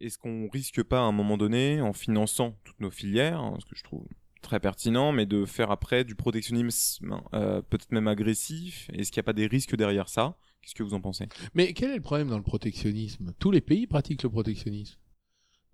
[0.00, 3.64] Est-ce qu'on risque pas à un moment donné, en finançant toutes nos filières, hein, ce
[3.64, 4.06] que je trouve
[4.42, 8.90] très pertinent, mais de faire après du protectionnisme euh, peut-être même agressif?
[8.92, 10.36] Est-ce qu'il n'y a pas des risques derrière ça?
[10.66, 11.28] Qu'est-ce que vous en pensez?
[11.54, 13.32] Mais quel est le problème dans le protectionnisme?
[13.38, 14.98] Tous les pays pratiquent le protectionnisme.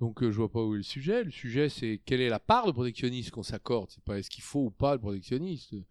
[0.01, 1.25] Donc euh, je vois pas où est le sujet.
[1.25, 3.89] Le sujet c'est quelle est la part de protectionnisme qu'on s'accorde?
[3.91, 5.83] C'est pas est-ce qu'il faut ou pas le protectionnisme?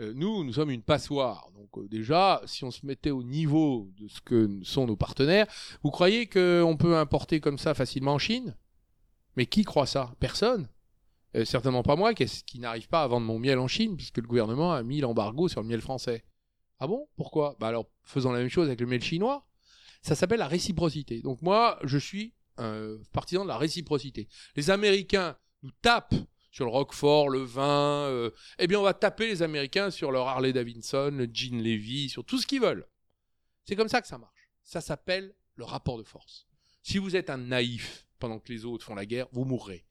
[0.00, 1.50] Euh, nous, nous sommes une passoire.
[1.54, 5.46] Donc euh, déjà, si on se mettait au niveau de ce que sont nos partenaires,
[5.82, 8.54] vous croyez qu'on peut importer comme ça facilement en Chine?
[9.38, 10.14] Mais qui croit ça?
[10.20, 10.68] Personne.
[11.36, 14.18] Euh, certainement pas moi qui, qui n'arrive pas à vendre mon miel en Chine puisque
[14.18, 16.22] le gouvernement a mis l'embargo sur le miel français.
[16.82, 17.08] Ah bon?
[17.14, 17.54] Pourquoi?
[17.60, 19.46] Bah alors, faisons la même chose avec le miel chinois.
[20.02, 21.22] Ça s'appelle la réciprocité.
[21.22, 24.26] Donc moi, je suis un partisan de la réciprocité.
[24.56, 26.16] Les Américains nous tapent
[26.50, 30.26] sur le Roquefort, le vin, euh, eh bien on va taper les Américains sur leur
[30.26, 32.88] Harley Davidson, le Jean Levy, sur tout ce qu'ils veulent.
[33.64, 34.50] C'est comme ça que ça marche.
[34.64, 36.48] Ça s'appelle le rapport de force.
[36.82, 39.86] Si vous êtes un naïf pendant que les autres font la guerre, vous mourrez.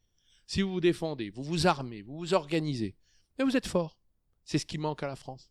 [0.45, 2.97] Si vous vous défendez, vous vous armez, vous vous organisez,
[3.39, 3.97] mais vous êtes fort.
[4.43, 5.49] C'est ce qui manque à la France.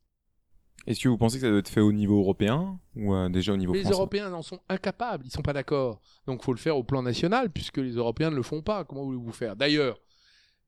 [0.87, 3.53] Est-ce que vous pensez que ça doit être fait au niveau européen ou euh, déjà
[3.53, 6.01] au niveau les français Européens en sont incapables, ils sont pas d'accord.
[6.27, 8.85] Donc il faut le faire au plan national puisque les Européens ne le font pas.
[8.85, 9.57] Comment voulez-vous faire?
[9.57, 10.01] D'ailleurs,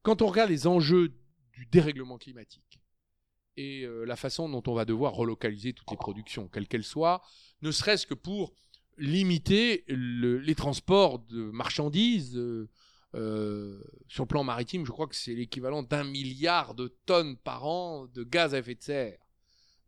[0.02, 1.08] quand on regarde les enjeux
[1.52, 2.80] du dérèglement climatique
[3.56, 7.22] et euh, la façon dont on va devoir relocaliser toutes les productions, quelles qu'elles soient,
[7.62, 8.52] ne serait-ce que pour
[8.98, 12.68] limiter le- les transports de marchandises euh,
[13.14, 17.66] euh, sur le plan maritime, je crois que c'est l'équivalent d'un milliard de tonnes par
[17.66, 19.18] an de gaz à effet de serre.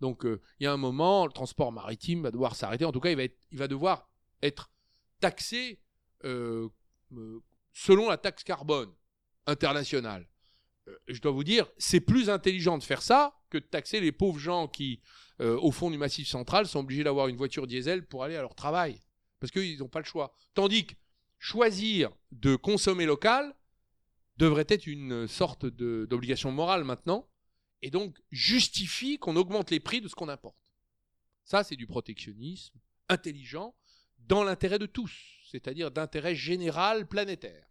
[0.05, 2.85] Donc euh, il y a un moment, le transport maritime va devoir s'arrêter.
[2.85, 4.11] En tout cas, il va, devoir
[4.43, 4.71] être
[5.19, 5.81] taxé
[6.27, 6.69] euh,
[7.17, 7.41] euh,
[7.73, 8.93] selon la taxe carbone
[9.47, 10.29] internationale.
[11.09, 14.39] Je dois vous dire, c'est plus intelligent de faire ça que de taxer les pauvres
[14.39, 15.01] gens qui,
[15.41, 18.55] au fond du massif central, sont obligés d'avoir une voiture diesel pour aller à leur
[18.55, 19.01] travail.
[19.41, 20.35] Parce qu'ils n'ont pas le choix.
[20.53, 20.93] Tandis que
[21.39, 23.57] choisir de consommer local
[24.37, 27.27] devrait être une sorte d'obligation morale maintenant,
[27.85, 30.73] et donc justifie qu'on augmente les prix de ce qu'on importe.
[31.45, 32.79] Ça, c'est du protectionnisme
[33.11, 33.75] intelligent
[34.21, 35.13] dans l'intérêt de tous,
[35.51, 37.67] c'est-à-dire d'intérêt général planétaire.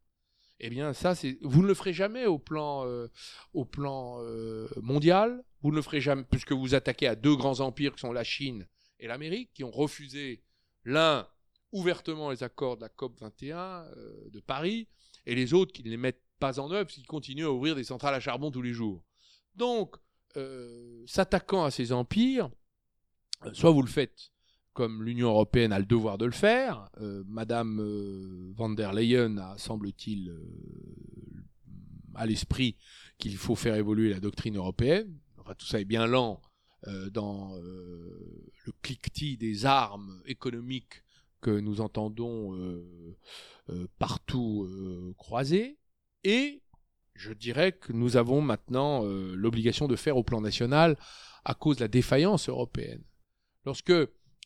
[0.59, 3.07] Eh bien, ça, vous ne le ferez jamais au plan, euh,
[3.55, 5.43] euh, mondial.
[5.63, 8.23] Vous ne le ferez jamais puisque vous attaquez à deux grands empires qui sont la
[8.23, 8.67] Chine
[8.99, 10.43] et l'Amérique, qui ont refusé
[10.83, 11.27] l'un
[11.71, 14.87] ouvertement les accords de la COP 21 euh, de Paris,
[15.25, 17.83] et les autres qui ne les mettent pas en œuvre, qu'ils continuent à ouvrir des
[17.83, 19.03] centrales à charbon tous les jours.
[19.55, 19.95] Donc,
[20.35, 22.49] euh, s'attaquant à ces empires,
[23.45, 24.31] euh, soit vous le faites
[24.73, 26.89] comme l'Union européenne a le devoir de le faire.
[26.99, 27.79] Euh, Madame
[28.55, 30.35] van der Leyen a, semble-t-il,
[32.15, 32.77] à l'esprit
[33.19, 35.19] qu'il faut faire évoluer la doctrine européenne.
[35.37, 36.41] Enfin, tout ça est bien lent
[37.11, 41.03] dans le cliquetis des armes économiques
[41.39, 42.57] que nous entendons
[43.99, 45.77] partout croiser.
[46.23, 46.62] Et
[47.15, 50.97] je dirais que nous avons maintenant euh, l'obligation de faire au plan national
[51.45, 53.03] à cause de la défaillance européenne.
[53.65, 53.93] Lorsque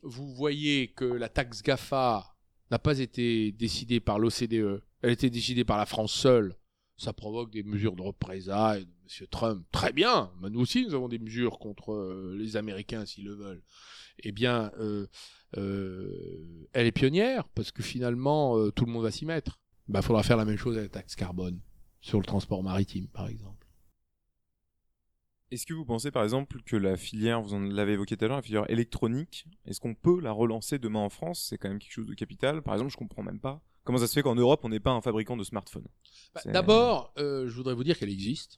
[0.04, 2.36] vous voyez que la taxe GAFA
[2.70, 6.56] n'a pas été décidée par l'OCDE, elle a été décidée par la France seule,
[6.98, 8.92] ça provoque des mesures de représailles de
[9.22, 9.28] M.
[9.30, 9.66] Trump.
[9.72, 13.36] Très bien, mais nous aussi nous avons des mesures contre euh, les Américains s'ils le
[13.36, 13.64] veulent.
[14.24, 15.08] Eh bien, euh,
[16.74, 19.62] elle est pionnière parce que finalement tout le monde va s'y mettre.
[19.88, 21.62] Il bah, faudra faire la même chose avec la taxe carbone
[22.02, 23.68] sur le transport maritime, par exemple.
[25.50, 28.28] Est-ce que vous pensez par exemple que la filière, vous en l'avez évoqué tout à
[28.28, 31.46] l'heure, la filière électronique, est-ce qu'on peut la relancer demain en France?
[31.50, 32.62] C'est quand même quelque chose de capital.
[32.62, 33.62] Par exemple, je comprends même pas.
[33.86, 35.88] Comment ça se fait qu'en Europe, on n'est pas un fabricant de smartphones
[36.36, 38.58] Bah, D'abord, euh, je voudrais vous dire qu'elle existe.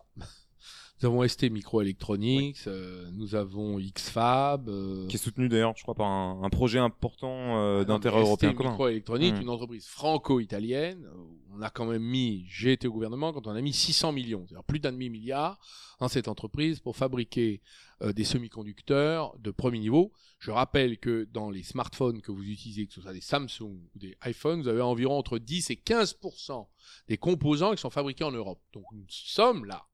[1.01, 4.67] Nous avons ST Microelectronics, euh, nous avons XFAB.
[4.67, 8.53] euh, Qui est soutenu d'ailleurs, je crois, par un, un projet important euh, d'intérêt européen
[8.53, 8.71] commun.
[8.71, 9.41] Microelectronics, Mm.
[9.41, 11.05] une entreprise franco-italienne.
[11.05, 11.13] euh,
[11.57, 14.45] On a quand même mis, j'ai été au gouvernement quand on a mis 600 millions,
[14.47, 15.59] c'est-à-dire plus d'un demi-milliard
[15.99, 17.61] dans cette entreprise pour fabriquer
[18.01, 20.11] euh, des semi-conducteurs de premier niveau.
[20.39, 23.63] Je rappelle que dans les smartphones que vous utilisez, que ce soit des Samsung
[23.95, 26.67] ou des iPhones, vous avez environ entre 10 et 15%
[27.07, 28.61] des composants qui sont fabriqués en Europe.
[28.73, 29.85] Donc nous sommes là.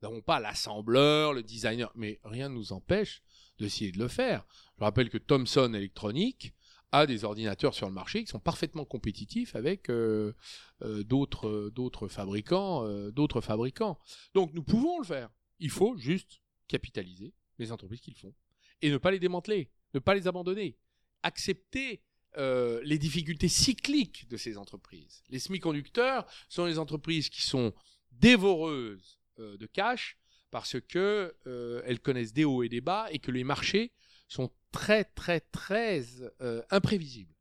[0.00, 3.22] Nous n'avons pas l'assembleur, le designer, mais rien ne nous empêche
[3.58, 4.46] d'essayer de le faire.
[4.78, 6.54] Je rappelle que Thomson Electronic
[6.92, 10.34] a des ordinateurs sur le marché qui sont parfaitement compétitifs avec euh,
[10.82, 13.98] euh, d'autres euh, d'autres fabricants.
[14.34, 15.30] Donc nous pouvons le faire.
[15.58, 18.34] Il faut juste capitaliser les entreprises qui le font
[18.80, 20.78] et ne pas les démanteler, ne pas les abandonner,
[21.22, 22.02] accepter
[22.36, 25.24] les difficultés cycliques de ces entreprises.
[25.28, 27.74] Les semi-conducteurs sont les entreprises qui sont
[28.12, 30.18] dévoreuses de cash
[30.50, 33.92] parce que euh, elles connaissent des hauts et des bas et que les marchés
[34.28, 36.04] sont très très très
[36.40, 37.34] euh, imprévisibles.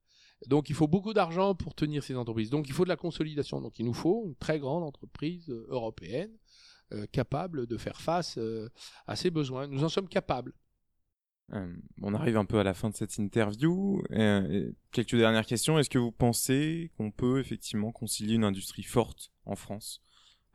[0.45, 2.49] Donc il faut beaucoup d'argent pour tenir ces entreprises.
[2.49, 3.61] Donc il faut de la consolidation.
[3.61, 6.31] Donc il nous faut une très grande entreprise euh, européenne
[6.93, 8.69] euh, capable de faire face euh,
[9.07, 9.67] à ces besoins.
[9.67, 10.53] Nous en sommes capables.
[11.53, 14.03] Euh, on arrive un peu à la fin de cette interview.
[14.11, 15.79] Euh, quelques dernières questions.
[15.79, 20.01] Est-ce que vous pensez qu'on peut effectivement concilier une industrie forte en France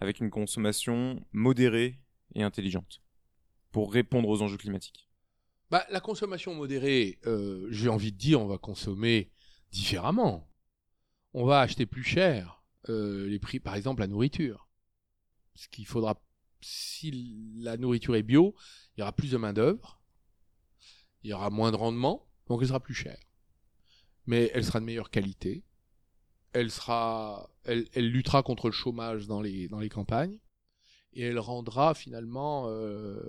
[0.03, 2.01] avec une consommation modérée
[2.35, 3.03] et intelligente
[3.71, 5.09] pour répondre aux enjeux climatiques
[5.71, 9.31] bah, La consommation modérée, euh, j'ai envie de dire, on va consommer
[9.71, 10.51] différemment.
[11.35, 14.69] On va acheter plus cher euh, les prix, par exemple, la nourriture.
[15.55, 16.21] Ce qu'il faudra,
[16.61, 18.57] si la nourriture est bio,
[18.97, 20.03] il y aura plus de main-d'œuvre,
[21.23, 23.23] il y aura moins de rendement, donc elle sera plus chère.
[24.27, 25.63] Mais elle sera de meilleure qualité.
[26.53, 30.39] Elle sera, elle, luttera contre le chômage dans les, dans les campagnes
[31.15, 33.21] et elle rendra finalement euh,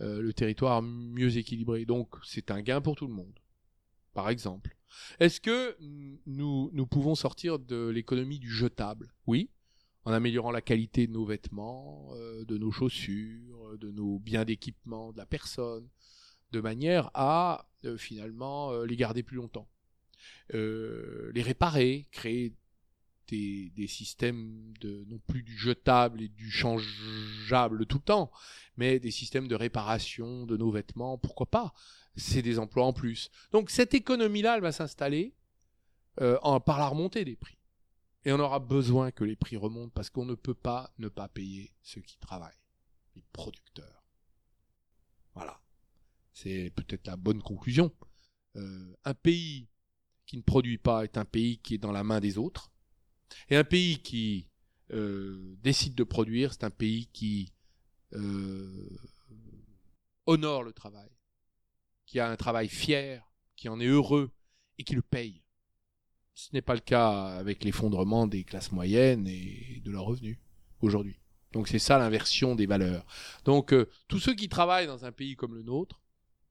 [0.00, 1.84] euh, le territoire mieux équilibré.
[1.84, 3.38] Donc c'est un gain pour tout le monde,
[4.14, 4.76] par exemple.
[5.20, 5.76] Est-ce que
[6.26, 9.12] nous, nous pouvons sortir de l'économie du jetable?
[9.26, 9.50] Oui,
[10.04, 15.12] en améliorant la qualité de nos vêtements, euh, de nos chaussures, de nos biens d'équipement,
[15.12, 15.88] de la personne,
[16.50, 17.66] de manière à
[17.96, 19.68] finalement les garder plus longtemps.
[20.52, 22.52] les réparer, créer
[23.30, 28.30] des, systèmes de non plus du jetable et du changeable tout le temps,
[28.76, 31.72] mais des systèmes de réparation de nos vêtements, pourquoi pas?
[32.16, 33.30] C'est des emplois en plus.
[33.52, 35.34] Donc cette économie-là, elle va s'installer
[36.20, 37.58] euh, par la remontée des prix.
[38.24, 41.28] Et on aura besoin que les prix remontent parce qu'on ne peut pas ne pas
[41.28, 42.60] payer ceux qui travaillent,
[43.16, 44.04] les producteurs.
[45.34, 45.60] Voilà.
[46.32, 47.92] C'est peut-être la bonne conclusion.
[48.56, 49.68] Euh, un pays
[50.26, 52.70] qui ne produit pas est un pays qui est dans la main des autres.
[53.48, 54.46] Et un pays qui
[54.92, 57.52] euh, décide de produire, c'est un pays qui
[58.14, 58.88] euh,
[60.26, 61.10] honore le travail,
[62.06, 63.24] qui a un travail fier,
[63.56, 64.32] qui en est heureux
[64.78, 65.42] et qui le paye.
[66.34, 70.38] Ce n'est pas le cas avec l'effondrement des classes moyennes et de leurs revenus
[70.80, 71.20] aujourd'hui.
[71.52, 73.06] Donc c'est ça l'inversion des valeurs.
[73.44, 76.00] Donc euh, tous ceux qui travaillent dans un pays comme le nôtre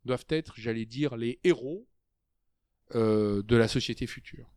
[0.05, 1.87] doivent être, j'allais dire, les héros
[2.95, 4.49] de la société future.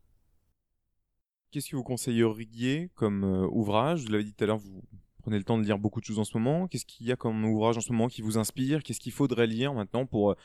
[1.53, 4.05] Qu'est-ce que vous conseilleriez comme euh, ouvrage?
[4.05, 4.83] Vous l'avez dit tout à l'heure, vous
[5.21, 6.67] prenez le temps de lire beaucoup de choses en ce moment.
[6.67, 8.81] Qu'est-ce qu'il y a comme ouvrage en ce moment qui vous inspire?
[8.81, 10.35] Qu'est-ce qu'il faudrait lire maintenant pour, euh,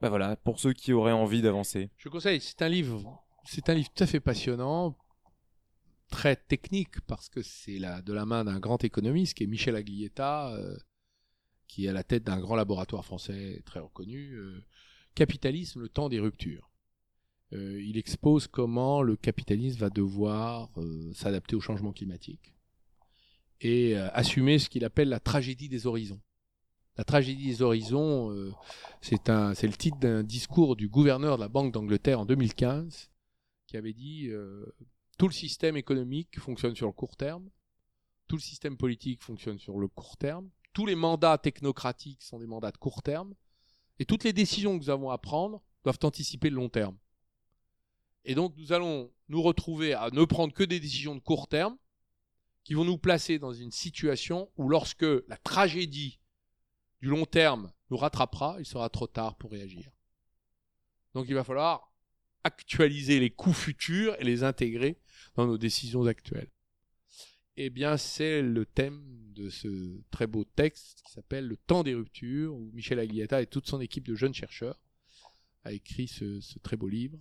[0.00, 1.90] bah voilà, pour ceux qui auraient envie d'avancer?
[1.96, 4.96] Je conseille, c'est un livre, c'est un livre tout à fait passionnant,
[6.08, 10.54] très technique parce que c'est de la main d'un grand économiste qui est Michel Aglietta,
[10.54, 10.76] euh,
[11.66, 14.38] qui est à la tête d'un grand laboratoire français très reconnu.
[15.16, 16.70] Capitalisme, le temps des ruptures.
[17.54, 22.52] Euh, il expose comment le capitalisme va devoir euh, s'adapter au changement climatique
[23.60, 26.20] et euh, assumer ce qu'il appelle la tragédie des horizons.
[26.96, 28.52] La tragédie des horizons,
[29.00, 33.10] c'est le titre d'un discours du gouverneur de la Banque d'Angleterre en 2015
[33.66, 34.30] qui avait dit
[35.18, 37.50] tout le système économique fonctionne sur le court terme,
[38.28, 42.46] tout le système politique fonctionne sur le court terme, tous les mandats technocratiques sont des
[42.46, 43.34] mandats de court terme,
[43.98, 46.96] et toutes les décisions que nous avons à prendre doivent anticiper le long terme.
[48.24, 51.76] Et donc nous allons nous retrouver à ne prendre que des décisions de court terme
[52.62, 56.18] qui vont nous placer dans une situation où lorsque la tragédie
[57.00, 59.90] du long terme nous rattrapera, il sera trop tard pour réagir.
[61.12, 61.92] Donc il va falloir
[62.42, 64.98] actualiser les coûts futurs et les intégrer
[65.34, 66.50] dans nos décisions actuelles.
[67.56, 69.02] Eh bien, c'est le thème
[69.32, 73.46] de ce très beau texte qui s'appelle Le temps des ruptures, où Michel Aglietta et
[73.46, 74.80] toute son équipe de jeunes chercheurs
[75.62, 77.18] a écrit ce très beau livre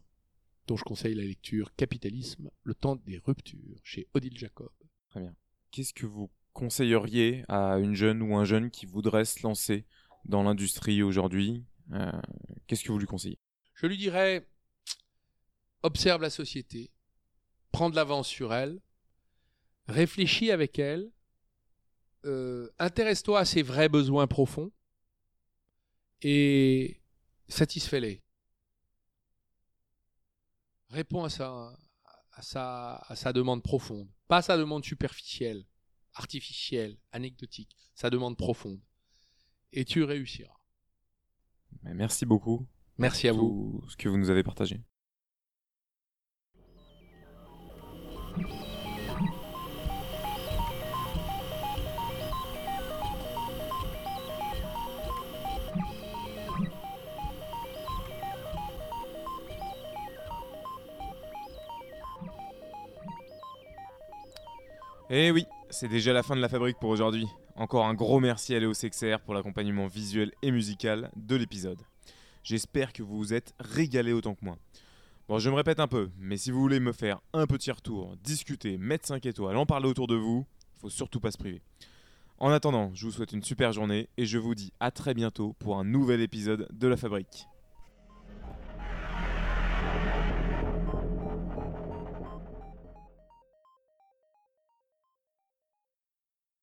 [0.67, 4.71] dont je conseille la lecture Capitalisme, le temps des ruptures, chez Odile Jacob.
[5.09, 5.35] Très bien.
[5.71, 9.85] Qu'est-ce que vous conseilleriez à une jeune ou un jeune qui voudrait se lancer
[10.25, 12.11] dans l'industrie aujourd'hui euh,
[12.67, 13.39] Qu'est-ce que vous lui conseillez?
[13.73, 14.47] Je lui dirais,
[15.81, 16.91] observe la société,
[17.71, 18.79] prends de l'avance sur elle,
[19.87, 21.11] réfléchis avec elle,
[22.25, 24.71] euh, intéresse-toi à ses vrais besoins profonds
[26.21, 27.01] et
[27.49, 28.21] satisfais-les
[30.93, 31.75] répond à sa,
[32.31, 34.07] à sa, à sa demande profonde.
[34.27, 35.65] Pas sa demande superficielle,
[36.13, 37.75] artificielle, anecdotique.
[37.95, 38.79] Sa demande profonde.
[39.71, 40.55] Et tu réussiras.
[41.83, 42.67] Merci beaucoup.
[42.97, 43.83] Merci à vous.
[43.89, 44.81] Ce que vous nous avez partagé.
[65.15, 67.27] Eh oui, c'est déjà la fin de la fabrique pour aujourd'hui.
[67.55, 71.79] Encore un gros merci à Léo Sexer pour l'accompagnement visuel et musical de l'épisode.
[72.43, 74.57] J'espère que vous vous êtes régalé autant que moi.
[75.27, 78.15] Bon, je me répète un peu, mais si vous voulez me faire un petit retour,
[78.23, 80.47] discuter, mettre 5 étoiles, en parler autour de vous,
[80.81, 81.61] faut surtout pas se priver.
[82.39, 85.53] En attendant, je vous souhaite une super journée et je vous dis à très bientôt
[85.59, 87.47] pour un nouvel épisode de La Fabrique.